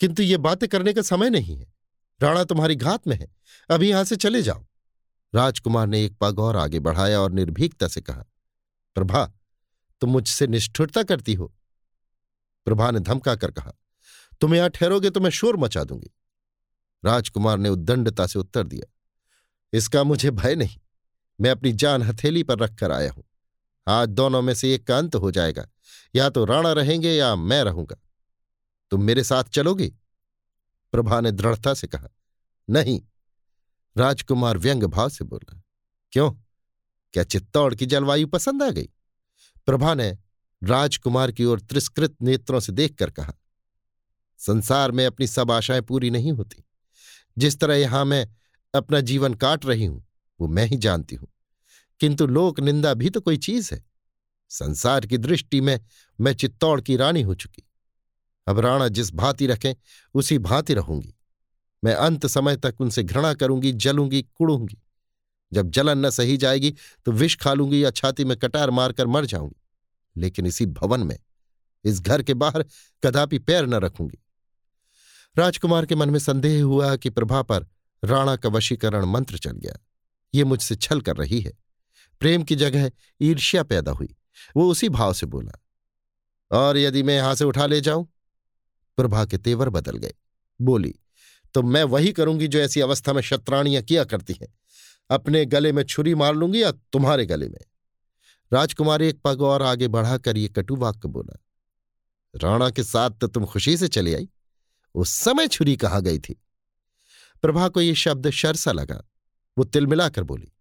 किंतु 0.00 0.22
ये 0.22 0.36
बातें 0.38 0.68
करने 0.68 0.92
का 0.92 1.02
समय 1.02 1.30
नहीं 1.30 1.56
है। 1.56 1.72
राणा 2.20 2.44
तुम्हारी 2.44 2.74
घात 2.76 3.06
में 3.08 3.16
है 3.16 3.28
अभी 3.70 3.88
यहाँ 3.90 4.04
से 4.04 4.16
चले 4.16 4.42
जाओ। 4.42 4.66
राजकुमार 5.32 5.86
ने 5.86 6.04
एक 6.04 6.16
पग 6.20 6.38
और 6.38 6.56
आगे 6.56 6.80
बढ़ाया 6.80 7.20
और 7.20 7.32
निर्भीकता 7.32 7.88
से 7.88 8.00
कहा, 8.00 8.24
प्रभा, 8.96 9.24
तुम 10.02 10.10
मुझसे 10.10 10.46
निष्ठुरता 10.46 11.02
करती 11.02 11.34
हो। 11.34 11.52
प्रभा 12.66 12.90
ने 12.90 13.00
धमका 13.00 13.34
कर 13.34 13.50
कहा 13.50 13.72
तुम 14.40 14.54
यहाँ 14.54 14.70
ठहरोगे 14.70 15.10
तो 15.10 15.20
मैं 15.20 15.30
शोर 15.30 15.56
मचा 15.56 15.84
दूँगी। 15.84 16.10
राजकुमार 17.02 17.58
ने 17.58 17.68
उद्दंडता 17.68 18.26
से 18.26 18.38
उत्तर 18.38 18.64
दिया, 18.64 18.86
इसका 19.72 20.02
मुझे 20.04 20.30
भय 20.32 20.54
नहीं, 20.54 20.78
मैं 21.38 21.50
अपनी 21.50 21.72
जान 21.74 22.02
हथेली 22.02 22.42
पर 22.42 22.58
रखकर 22.58 22.92
आया 22.92 23.10
हूँ। 23.12 23.24
आज 23.86 24.08
दोनों 24.08 24.42
में 24.42 24.52
से 24.54 24.72
एक 24.74 24.86
का 24.86 24.98
अंत 24.98 25.14
हो 25.16 25.30
जाएगा, 25.30 25.66
या 26.14 26.28
तो 26.30 26.44
राणा 26.44 26.72
रहेंगे 26.72 27.12
या 27.12 27.34
मैं 27.36 27.62
रहूँगा। 27.64 27.96
तुम 28.92 29.02
मेरे 29.02 29.24
साथ 29.24 29.44
चलोगे? 29.44 29.88
प्रभा 30.92 31.20
ने 31.20 31.30
दृढ़ता 31.32 31.74
से 31.74 31.86
कहा, 31.86 32.08
नहीं। 32.68 33.00
राजकुमार 33.96 34.58
व्यंग 34.58 34.82
भाव 34.84 35.08
से 35.08 35.24
बोला, 35.24 35.60
क्यों? 36.12 36.30
क्या 37.14 37.24
चित्तौड़ 37.24 37.74
की 37.74 37.86
जलवायु 37.86 38.26
पसंद 38.26 38.62
आ 38.62 38.70
गई? 38.70 38.88
प्रभा 39.66 39.94
ने 39.94 40.16
राजकुमार 40.62 41.32
की 41.32 41.44
ओर 41.44 41.60
तिरस्कृत 41.60 42.16
नेत्रों 42.22 42.60
से 42.60 42.72
देखकर 42.72 43.10
कहा 43.10 43.32
संसार 44.38 44.90
में 44.90 45.06
अपनी 45.06 45.26
सब 45.26 45.50
आशाएँ 45.50 45.80
पूरी 45.80 46.10
नहीं 46.10 46.32
होती। 46.32 46.64
जिस 47.38 47.58
तरह 47.60 47.74
यहाँ 47.74 48.04
मैं 48.04 48.28
अपना 48.74 49.00
जीवन 49.00 49.34
काट 49.34 49.66
रही 49.66 49.84
हूँ, 49.84 50.06
वो 50.40 50.48
मैं 50.48 50.66
ही 50.66 50.76
जानती 50.76 51.14
हूँ। 51.14 51.28
किंतु 52.00 52.26
लोक 52.26 52.60
निंदा 52.60 52.94
भी 52.94 53.10
तो 53.10 53.20
कोई 53.20 53.36
चीज़ 53.36 53.74
है। 53.74 53.84
संसार 54.48 55.06
की 55.06 55.18
दृष्टि 55.18 55.60
में 55.60 55.80
मैं 56.20 56.34
चित्तौड़ 56.34 56.80
की 56.80 56.96
रानी 56.96 57.22
हो 57.22 57.34
चुकी। 57.34 57.62
अब 58.46 58.58
राणा 58.58 58.88
जिस 58.88 59.14
भांति 59.14 59.46
रखें, 59.46 59.74
उसी 60.14 60.38
भांति 60.38 60.74
रहूँगी। 60.74 61.14
मैं 61.84 61.94
अंत 61.94 62.26
समय 62.26 62.56
तक 62.56 62.80
उनसे 62.80 63.02
घृणा 63.02 63.34
करूँगी, 63.34 63.72
जलूँगी, 63.72 64.22
कुड़ूँगी। 64.22 64.82
जब 65.52 65.70
जलन 65.70 66.06
न 66.06 66.10
सही 66.10 66.36
जाएगी 66.36 66.74
तो 67.06 67.12
विष 67.12 67.36
खा 67.36 67.52
लूँगी 67.52 67.84
या 67.84 67.90
छाती 67.90 68.24
में 68.24 68.36
कटार 68.36 68.70
मारकर 68.70 69.06
मर 69.06 69.24
जाऊँगी। 69.24 69.62
लेकिन 70.16 70.46
इसी 70.46 70.66
भवन 70.66 71.02
में, 71.02 71.18
इस 71.84 72.00
घर 72.00 72.22
के 72.22 72.34
बाहर 72.34 72.64
कदापि 73.02 73.38
पैर 73.38 73.66
न 73.66 73.74
रखूँगी। 73.74 74.18
राजकुमार 75.36 75.86
के 75.86 75.94
मन 75.94 76.10
में 76.10 76.18
संदेह 76.18 76.62
हुआ 76.64 76.94
कि 76.96 77.10
प्रभा 77.10 77.42
पर 77.42 77.66
राणा 78.02 78.36
का 78.36 78.48
वशीकरण 78.48 79.04
मंत्र 79.04 79.38
चल 79.38 79.52
गया। 79.52 79.78
ये 80.34 80.44
मुझसे 80.44 80.76
छल 80.76 81.00
कर 81.00 81.16
रही 81.16 81.40
है। 81.40 81.52
प्रेम 82.20 82.42
की 82.42 82.54
जगह 82.56 82.90
ईर्ष्या 83.20 83.62
पैदा 83.62 83.92
हुई। 83.92 84.14
वो 84.56 84.70
उसी 84.70 84.88
भाव 84.88 85.12
से 85.12 85.26
बोला, 85.26 85.58
और 86.50 86.78
यदि 86.78 87.02
मैं 87.02 87.16
यहाँ 87.16 87.34
से 87.34 87.44
उठा 87.44 87.66
ले 87.66 87.80
जाऊँ? 87.80 88.06
प्रभा 88.98 89.24
के 89.24 89.38
तेवर 89.38 89.68
बदल 89.70 89.96
गए। 89.96 90.14
बोली 90.60 90.94
तो 91.54 91.62
मैं 91.62 91.82
वही 91.84 92.12
करूँगी 92.12 92.48
जो 92.48 92.58
ऐसी 92.58 92.80
अवस्था 92.80 93.12
में 93.12 93.20
शत्राणियाँ 93.22 93.82
किया 93.82 94.04
करती 94.04 94.36
हैं। 94.40 94.48
अपने 95.10 95.44
गले 95.46 95.72
में 95.72 95.82
छुरी 95.84 96.14
मार 96.14 96.34
लूँगी 96.34 96.62
या 96.62 96.70
तुम्हारे 96.92 97.26
गले 97.26 97.48
में? 97.48 97.60
राजकुमार 98.52 99.02
एक 99.02 99.20
पग 99.24 99.42
और 99.42 99.62
आगे 99.62 99.88
बढ़ाकर 99.88 100.36
ये 100.36 100.48
कटु 100.48 100.76
वाक्य 100.76 101.08
बोला, 101.08 101.38
राणा 102.34 102.70
के 102.70 102.82
साथ 102.84 103.10
तो 103.10 103.26
तुम 103.26 103.44
खुशी 103.44 103.76
से 103.76 103.88
चली 103.88 104.14
आई। 104.14 104.28
उस 104.96 105.10
समय 105.10 105.48
छुरी 105.48 105.76
कहा 105.76 106.00
गई 106.00 106.18
थी। 106.18 106.34
प्रभा 107.42 107.68
को 107.68 107.80
यह 107.80 107.94
शब्द 107.94 108.30
शरसा 108.30 108.72
लगा। 108.72 109.02
वो 109.56 109.64
तिलमिलाकर 109.64 110.22
बोली, 110.22 110.52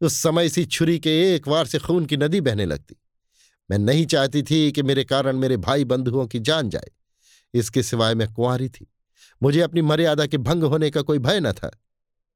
उस 0.00 0.14
समय 0.14 0.46
इसी 0.46 0.64
छुरी 0.64 0.98
के 0.98 1.10
एक 1.34 1.48
वार 1.48 1.66
से 1.66 1.78
खून 1.78 2.06
की 2.06 2.16
नदी 2.16 2.40
बहने 2.40 2.66
लगती। 2.66 2.96
मैं 3.70 3.78
नहीं 3.78 4.06
चाहती 4.06 4.42
थी 4.42 4.70
कि 4.72 4.82
मेरे 4.82 5.04
कारण 5.04 5.36
मेरे 5.36 5.56
भाई 5.56 5.84
बंधुओं 5.84 6.26
की 6.26 6.38
जान 6.38 6.70
जाए। 6.70 6.90
इसके 7.54 7.82
सिवाय 7.82 8.14
मैं 8.14 8.32
कुंवारी 8.32 8.68
थी। 8.68 8.86
मुझे 9.42 9.60
अपनी 9.60 9.82
मर्यादा 9.82 10.26
के 10.26 10.38
भंग 10.38 10.64
होने 10.64 10.90
का 10.90 11.02
कोई 11.02 11.18
भय 11.18 11.40
न 11.40 11.52
था। 11.52 11.70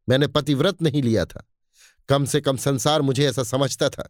मैंने 0.08 0.26
पतिव्रत 0.26 0.82
नहीं 0.82 1.02
लिया 1.02 1.24
था। 1.24 1.46
कम 2.08 2.24
से 2.24 2.40
कम 2.40 2.56
संसार 2.56 3.02
मुझे 3.02 3.28
ऐसा 3.28 3.42
समझता 3.42 3.88
था। 3.88 4.08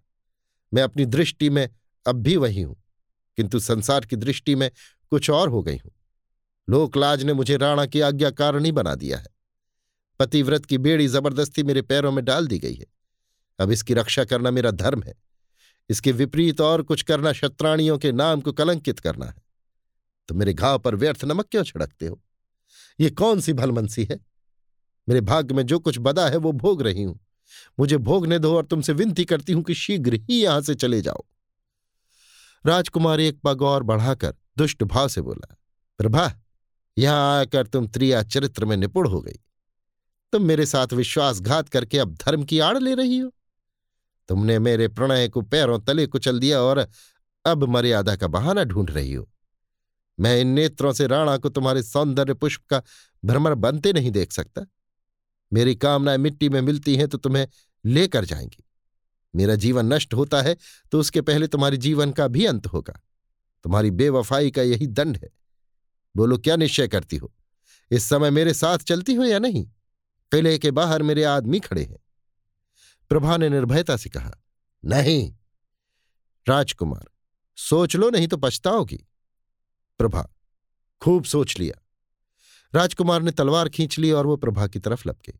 मैं 0.72 0.82
अपनी 0.82 1.04
दृष्टि 1.04 1.50
में 1.50 1.68
अब 2.06 2.16
भी 2.16 2.37
वही 2.37 2.62
हूँ, 2.62 2.76
किंतु 3.38 3.60
संसार 3.60 4.06
की 4.06 4.16
दृष्टि 4.16 4.54
में 4.54 4.70
कुछ 5.12 5.30
और 5.30 5.48
हो 5.48 5.62
गई 5.62 5.76
हूँ। 5.76 5.93
लोकलाज 6.68 7.24
ने 7.24 7.33
मुझे 7.33 7.57
राणा 7.57 7.87
की 7.87 8.00
आज्ञाकारण 8.00 8.72
बना 8.72 8.94
दिया 8.94 9.18
है। 9.18 9.27
पतिव्रत 10.20 10.66
की 10.66 10.79
बेड़ी 10.79 11.09
ज़बरदस्ती 11.09 11.62
मेरे 11.62 11.83
पैरों 11.83 12.12
में 12.12 12.24
डाल 12.24 12.46
दी 12.46 12.59
गई 12.59 12.74
है। 12.74 12.87
अब 13.59 13.70
इसकी 13.70 13.94
रक्षा 13.94 14.24
करना 14.24 14.50
मेरा 14.50 14.70
धर्म 14.70 15.03
है। 15.03 15.14
इसके 15.90 16.12
विपरीत 16.12 16.61
और 16.61 16.83
कुछ 16.83 17.03
करना 17.03 17.33
शत्राणियों 17.33 17.98
के 17.98 18.12
नाम 18.12 18.40
को 18.40 18.53
कलंकित 18.53 19.00
करना 19.00 19.27
है। 19.27 19.42
तो 20.29 20.35
मेरे 20.35 20.55
घाव 20.55 20.79
पर 20.79 20.94
व्यर्थ 20.94 21.24
नमक 21.24 21.46
क्यों 21.50 21.62
छिड़कते 21.64 22.07
हो? 22.07 22.22
ये 23.00 23.11
कौन 23.11 23.40
सी 23.40 23.53
भलमनसी 23.53 24.05
है? 24.05 24.20
मेरे 25.09 25.20
भाग्य 25.20 25.55
में 25.55 25.66
जो 25.66 25.79
कुछ 25.79 25.98
बदा 25.98 26.29
है 26.29 26.37
वो 26.37 26.53
भोग 26.53 26.83
रही 26.83 27.03
हूँ। 27.03 27.20
मुझे 27.79 27.96
भोगने 27.96 28.38
दो 28.38 28.57
और 28.57 28.66
तुमसे 28.66 28.92
विनती 28.92 29.24
करती 29.24 29.53
हूँ 29.53 29.62
कि 29.62 29.74
शीघ्र 29.74 30.14
ही 30.14 30.42
यहाँ 30.42 30.61
से 30.61 30.74
चले 30.74 31.00
जाओ। 31.03 31.24
राजकुमार 32.66 33.20
एक 33.20 33.40
पग 33.44 33.62
और 33.62 33.83
बढ़ाकर 33.83 34.35
दुष्ट 34.59 34.83
भाव 34.83 35.09
से 35.09 35.20
बोला, 35.20 35.57
प्रभा 35.98 36.43
यहाँ 36.98 37.40
आकर 37.40 37.66
तुम 37.66 37.87
त्रिया 37.87 38.22
चरित्र 38.22 38.64
में 38.64 38.76
निपुण 38.76 39.09
हो 39.09 39.20
गई। 39.20 39.40
तुम 40.33 40.42
मेरे 40.42 40.66
साथ 40.66 40.92
विश्वासघात 40.92 41.68
करके 41.68 41.98
अब 41.98 42.14
धर्म 42.14 42.44
की 42.44 42.59
आड़ 42.59 42.78
ले 42.78 42.94
रही 42.94 43.18
हो। 43.18 43.33
तुमने 44.28 44.59
मेरे 44.59 44.88
प्रणय 44.88 45.28
को 45.28 45.42
पैरों 45.42 45.78
तले 45.78 46.07
कुचल 46.07 46.38
दिया 46.38 46.61
और 46.61 46.88
अब 47.44 47.64
मर्यादा 47.64 48.16
का 48.16 48.26
बहाना 48.26 48.64
ढूंढ 48.64 48.90
रही 48.90 49.12
हो। 49.14 49.28
मैं 50.20 50.40
इन 50.40 50.46
नेत्रों 50.46 50.92
से 50.92 51.07
राणा 51.07 51.37
को 51.37 51.48
तुम्हारे 51.48 51.83
सौंदर्य 51.83 52.35
पुष्प 52.35 52.62
का 52.70 52.83
भ्रमर 53.24 53.54
बनते 53.54 53.92
नहीं 53.92 54.11
देख 54.11 54.33
सकता। 54.33 54.66
मेरी 55.52 55.75
कामनाएँ 55.75 56.19
मिट्टी 56.19 56.48
में 56.48 56.60
मिलती 56.60 56.96
हैं 56.96 57.08
तो 57.08 57.19
तुम्हें 57.19 57.46
लेकर 57.85 58.25
जाएँगी। 58.25 58.64
मेरा 59.35 59.54
जीवन 59.54 59.92
नष्ट 59.92 60.14
होता 60.14 60.42
है 60.42 60.56
तो 60.92 61.00
उसके 61.00 61.21
पहले 61.21 61.46
तुम्हारे 61.46 61.77
जीवन 61.77 62.12
का 62.12 62.29
भी 62.29 62.46
अंत 62.46 62.66
होगा। 62.66 63.00
तुम्हारी 63.64 63.90
बेवफाई 63.90 64.50
का 64.50 64.62
यही 64.62 64.87
दंड 64.87 65.16
है। 65.16 65.44
बोलो, 66.17 66.38
क्या 66.38 66.56
निश्चय 66.56 66.88
करती 66.88 67.17
हो? 67.17 67.35
इस 67.90 68.04
समय 68.04 68.31
मेरे 68.31 68.54
साथ 68.54 68.79
चलती 68.79 69.15
हो 69.15 69.25
या 69.25 69.38
नहीं? 69.38 69.65
किले 70.33 70.58
के 70.58 70.71
बाहर 70.71 71.02
मेरे 71.02 71.25
आदमी 71.25 71.60
खड़े 71.60 71.85
हैं। 71.85 71.98
प्रभा 73.08 73.37
ने 73.37 73.48
निर्भयता 73.48 73.96
से 73.96 74.10
कहा, 74.10 74.33
नहीं, 74.85 75.35
राजकुमार, 76.48 77.04
सोच 77.56 77.96
लो, 77.96 78.10
नहीं 78.10 78.29
तो 78.29 78.37
पछताओगी। 78.37 79.08
प्रभा, 79.98 80.29
खूब 81.00 81.25
सोच 81.25 81.58
लिया। 81.58 81.87
राजकुमार 82.75 83.23
ने 83.23 83.31
तलवार 83.31 83.69
खींच 83.69 83.98
ली 83.98 84.10
और 84.10 84.27
वो 84.27 84.37
प्रभा 84.37 84.67
की 84.67 84.79
तरफ़ 84.79 85.08
लपके। 85.08 85.33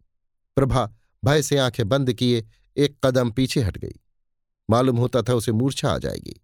प्रभा 0.57 0.95
भय 1.25 1.43
से 1.43 1.59
आँखें 1.59 1.89
बंद 1.89 2.12
किए, 2.12 2.49
एक 2.77 3.07
कदम 3.07 3.31
पीछे 3.31 3.61
हट 3.61 3.79
गई। 3.79 4.01
मालूम 4.70 4.97
होता 4.97 5.22
था 5.22 5.35
उसे 5.35 5.53
मूर्छा 5.53 5.91
आ 5.91 5.99
जाएगी। 5.99 6.41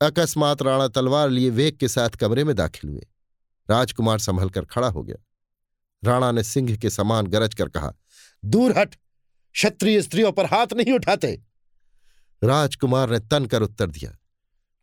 अकस्मात 0.00 0.62
राणा 0.62 0.88
तलवार 0.88 1.30
लिए 1.30 1.50
वेग 1.50 1.76
के 1.76 1.88
साथ 1.88 2.10
कमरे 2.10 2.44
में 2.44 2.56
दाखिल 2.56 2.90
हुए। 2.90 3.06
राजकुमार 3.70 4.18
संभल 4.18 4.50
कर 4.50 4.64
खड़ा 4.64 4.88
हो 4.88 5.02
गया। 5.02 5.16
राणा 6.04 6.30
ने 6.32 6.42
सिंह 6.42 6.76
के 6.76 6.90
समान 6.90 7.26
गरज 7.26 7.54
कर 7.54 7.68
कहा, 7.68 7.92
दूर 8.44 8.78
हट! 8.78 8.94
क्षत्रिय 9.54 10.02
स्त्रियों 10.02 10.32
पर 10.32 10.46
हाथ 10.46 10.72
नहीं 10.72 10.92
उठाते! 10.92 11.42
राजकुमार 12.42 13.10
ने 13.10 13.18
तन 13.18 13.46
कर 13.46 13.62
उत्तर 13.62 13.90
दिया, 13.90 14.16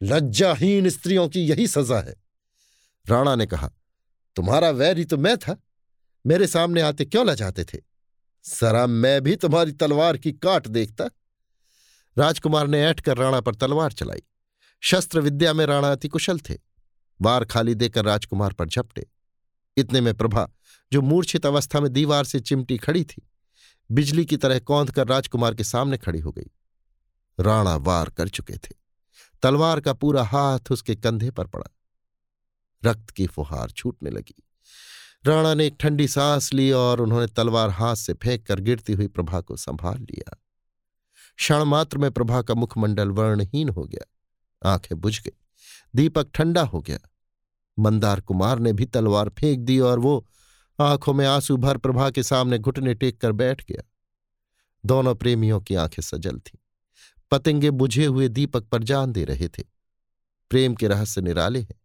लज्जाहीन 0.04 0.90
स्त्रियों 0.90 1.28
की 1.30 1.42
यही 1.42 1.68
सजा 1.68 2.00
है। 2.00 2.16
राणा 3.06 3.36
ने 3.36 3.46
कहा, 3.46 3.70
तुम्हारा 4.36 4.70
वैरी 4.70 5.06
तो 5.06 5.18
मैं 5.18 5.38
था। 5.38 5.56
मेरे 6.26 6.48
सामने 6.48 6.82
आते 6.82 7.06
क्यों 7.06 7.26
लजाते 7.26 7.64
थे? 7.64 7.78
सरा 8.44 8.86
मैं 8.88 9.22
भी 9.22 9.36
तुम्हारी 9.36 9.72
तलवार 9.72 10.18
की 10.18 10.32
काट 10.34 10.68
देखता। 10.68 11.10
राजकुमार 12.18 12.68
ने 12.68 12.84
ऐठ 12.86 13.00
कर 13.00 13.18
राणा 13.18 13.42
पर 13.42 13.56
तलवार 13.56 13.92
चलाई। 13.92 14.22
शस्त्र 14.82 15.20
विद्या 15.20 15.54
में 15.54 15.66
राणा 15.66 15.92
अति 15.92 16.08
कुशल 16.08 16.40
थे। 16.40 16.58
वार 17.22 17.46
खाली 17.46 17.76
देकर 17.76 18.06
राजकुमार 18.06 18.54
पर 18.54 18.68
झपटे। 18.68 19.08
इतने 19.78 20.02
में 20.02 20.14
प्रभा, 20.14 20.50
जो 20.94 21.02
मूर्छित 21.02 21.46
अवस्था 21.46 21.80
में 21.80 21.94
दीवार 21.94 22.24
से 22.24 22.40
चिमटी 22.40 22.78
खड़ी 22.78 23.04
थी, 23.04 23.30
बिजली 23.92 24.26
की 24.26 24.38
तरह 24.38 24.60
कौंध 24.60 24.92
कर 24.92 25.08
राजकुमार 25.08 25.56
के 25.56 25.64
सामने 25.64 25.98
खड़ी 25.98 26.20
हो 26.20 26.32
गई। 26.32 26.52
राणा 27.40 27.76
वार 27.76 28.10
कर 28.10 28.28
चुके 28.28 28.54
थे। 28.54 28.84
तलवार 29.44 29.82
का 29.82 29.94
पूरा 29.94 30.24
हाथ 30.24 30.60
उसके 30.72 30.96
कंधे 30.96 31.32
पर 31.32 31.48
पड़ा। 31.48 31.76
रक्त 32.86 33.10
की 33.10 33.28
फुहार 33.28 33.70
छूटने 33.70 34.10
लगी। 34.10 34.44
राणा 35.26 35.54
ने 35.54 35.68
एक 35.68 35.76
ठंडी 35.80 36.08
सांस 36.08 36.54
ली 36.54 36.72
और 36.72 37.02
उन्होंने 37.02 37.28
तलवार 37.28 37.70
हाथ 37.70 37.96
से 37.96 38.14
फेंक 38.14 38.48
कर 38.48 38.60
गिरती 38.60 38.94
हुई 38.94 39.08
प्रभा 39.08 39.42
को 39.42 39.56
संभाल 39.56 39.98
लिया। 39.98 40.44
क्षण 41.38 41.64
मात्र 41.64 41.98
में 41.98 42.12
प्रभा 42.12 42.42
का 42.42 42.54
मुखमंडल 42.54 43.10
वर्णहीन 43.10 43.70
हो 43.70 43.84
गया। 43.84 44.10
आँखें 44.74 45.02
बुझ 45.02 45.22
गई। 45.22 45.43
दीपक 45.96 46.28
ठंडा 46.34 46.62
हो 46.62 46.82
गया। 46.82 47.00
मंदार 47.80 48.22
कुमार 48.22 48.60
ने 48.60 48.74
भी 48.74 48.86
तलवार 48.86 49.30
फेंक 49.30 49.60
दी 49.60 49.80
और 49.80 50.00
वो 50.00 50.28
आँखों 50.80 51.14
में 51.14 51.26
आँसू 51.26 51.58
भर 51.58 51.78
प्रभा 51.78 52.10
के 52.10 52.24
सामने 52.24 52.58
घुटने 52.58 52.94
टेक 52.94 53.22
कर 53.22 53.32
बैठ 53.32 53.66
गया। 53.66 53.84
दोनों 54.86 55.16
प्रेमियों 55.16 55.62
की 55.62 55.76
आँखें 55.76 56.04
सजल 56.04 56.40
थीं। 56.40 56.60
पतंगे 57.32 57.72
बुझे 57.72 58.06
हुए 58.06 58.28
दीपक 58.28 58.64
पर 58.64 58.84
जान 58.84 59.12
दे 59.12 59.24
रहे 59.24 59.48
थे। 59.48 59.64
प्रेम 60.50 60.76
के 60.76 60.88
रहस्य 60.88 61.22
निराले 61.22 61.62
हैं। 61.62 61.82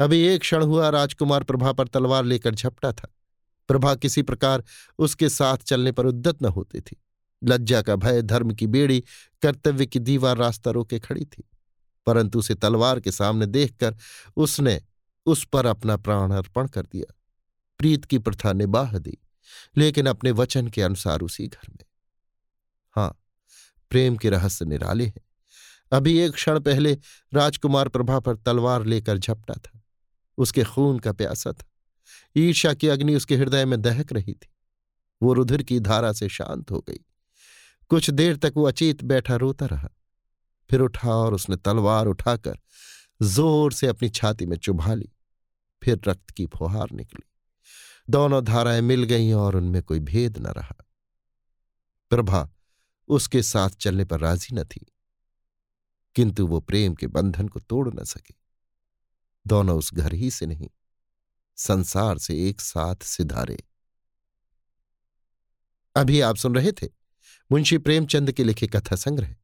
अभी 0.00 0.18
एक 0.18 0.40
क्षण 0.40 0.62
हुआ 0.62 0.88
राजकुमार 0.88 1.42
प्रभा 1.42 1.72
पर 1.72 1.88
तलवार 1.88 2.24
लेकर 2.24 2.54
झपटा 2.54 2.92
था। 2.92 3.14
प्रभा 3.68 3.94
किसी 3.94 4.22
प्रकार 4.22 4.64
उसके 4.98 5.28
साथ 5.28 5.56
चलने 5.56 5.92
पर 5.92 6.06
उद्दत 6.06 6.42
न 6.42 6.46
होती 6.46 6.80
थी। 6.80 7.02
लज्जा 7.44 7.82
का 7.82 7.96
भय, 7.96 8.22
धर्म 8.22 8.54
की 8.54 8.66
बेड़ी, 8.66 9.04
कर्तव्य 9.42 9.86
की 9.86 9.98
दीवार 9.98 10.36
रास्ता 10.36 10.70
रोके 10.70 11.00
खड़ी 11.00 11.24
थी। 11.24 11.48
परंतु 12.06 12.38
उसे 12.38 12.54
तलवार 12.54 13.00
के 13.00 13.12
सामने 13.12 13.46
देखकर 13.46 13.96
उसने 14.36 14.82
उस 15.26 15.44
पर 15.44 15.66
अपना 15.66 15.96
प्राण 15.96 16.30
अर्पण 16.30 16.68
कर 16.68 16.82
दिया। 16.82 17.14
प्रीत 17.78 18.04
की 18.04 18.18
प्रथा 18.18 18.52
निबाह 18.52 18.98
दी, 18.98 19.18
लेकिन 19.76 20.06
अपने 20.06 20.30
वचन 20.30 20.68
के 20.68 20.82
अनुसार 20.82 21.20
उसी 21.20 21.46
घर 21.46 21.70
में। 21.70 21.84
हाँ, 22.90 23.22
प्रेम 23.90 24.16
के 24.16 24.30
रहस्य 24.30 24.64
निराले 24.64 25.06
हैं। 25.06 25.20
अभी 25.92 26.18
एक 26.18 26.32
क्षण 26.32 26.60
पहले 26.60 26.98
राजकुमार 27.34 27.88
प्रभा 27.88 28.20
पर 28.20 28.36
तलवार 28.36 28.84
लेकर 28.84 29.18
झपटा 29.18 29.54
था। 29.54 29.82
उसके 30.38 30.64
खून 30.64 30.98
का 30.98 31.12
प्यासा 31.12 31.52
था। 31.52 31.64
ईर्षा 32.36 32.74
की 32.74 32.88
अग्नि 32.88 33.14
उसके 33.14 33.36
हृदय 33.36 33.64
में 33.64 33.82
दहक 33.82 34.12
रही 34.12 34.32
थी। 34.32 34.48
वो 35.22 35.32
रुधिर 35.32 35.62
की 35.62 35.80
धारा 35.80 36.12
से 36.12 36.28
शांत 36.28 36.70
हो 36.70 36.84
गई। 36.88 36.98
कुछ 37.88 38.10
देर 38.10 38.36
तक 38.36 38.52
वो 38.56 38.64
अचेत 38.64 39.04
बैठा 39.04 39.36
रोता 39.36 39.66
रहा। 39.66 39.88
फिर 40.72 40.80
उठा 40.80 41.10
और 41.12 41.34
उसने 41.34 41.56
तलवार 41.58 42.06
उठाकर 42.06 42.58
ज़ोर 43.20 43.72
से 43.72 43.86
अपनी 43.86 44.08
छाती 44.10 44.46
में 44.46 44.56
चुभा 44.56 44.94
ली। 44.94 45.08
फिर 45.82 46.00
रक्त 46.06 46.30
की 46.30 46.46
फुहार 46.48 46.90
निकली। 46.90 47.22
दोनों 48.08 48.42
धाराएँ 48.44 48.80
मिल 48.80 49.04
गईं 49.04 49.32
और 49.34 49.56
उनमें 49.56 49.82
कोई 49.82 50.00
भेद 50.00 50.38
न 50.38 50.52
रहा। 50.52 50.76
प्रभा 52.10 52.48
उसके 53.08 53.42
साथ 53.42 53.70
चलने 53.80 54.04
पर 54.04 54.20
राज़ी 54.20 54.56
न 54.56 54.64
थी, 54.64 54.86
किंतु 56.16 56.46
वो 56.46 56.60
प्रेम 56.62 56.94
के 56.94 57.06
बंधन 57.08 57.48
को 57.48 57.60
तोड़ 57.60 57.88
न 57.90 58.04
सके। 58.04 58.34
दोनों 59.46 59.76
उस 59.78 59.92
घर 59.94 60.14
ही 60.14 60.30
से 60.30 60.46
नहीं, 60.46 60.68
संसार 61.58 62.18
से 62.18 62.38
एक 62.48 62.60
साथ 62.60 63.04
सिधारे। 63.06 63.58
अभी 65.96 66.20
आप 66.22 66.36
सुन 66.36 66.54
रहे 66.54 66.72
थे 66.72 66.88
मुंशी 67.50 67.78
प्रेमचंद 67.78 68.32
के 68.32 68.44
लिखे 68.44 68.66
कथा 68.68 68.96
संग्रह। 68.96 69.34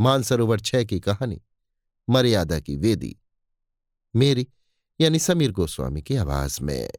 मानसरोवर 0.00 0.60
छह 0.60 0.84
की 0.84 1.00
कहानी 1.00 1.42
मर्यादा 2.10 2.60
की 2.60 2.76
वेदी। 2.76 3.20
मेरी 4.16 4.48
यानी 5.00 5.18
समीर 5.18 5.52
गोस्वामी 5.52 6.02
की 6.02 6.16
आवाज़ 6.16 6.62
में। 6.62 6.90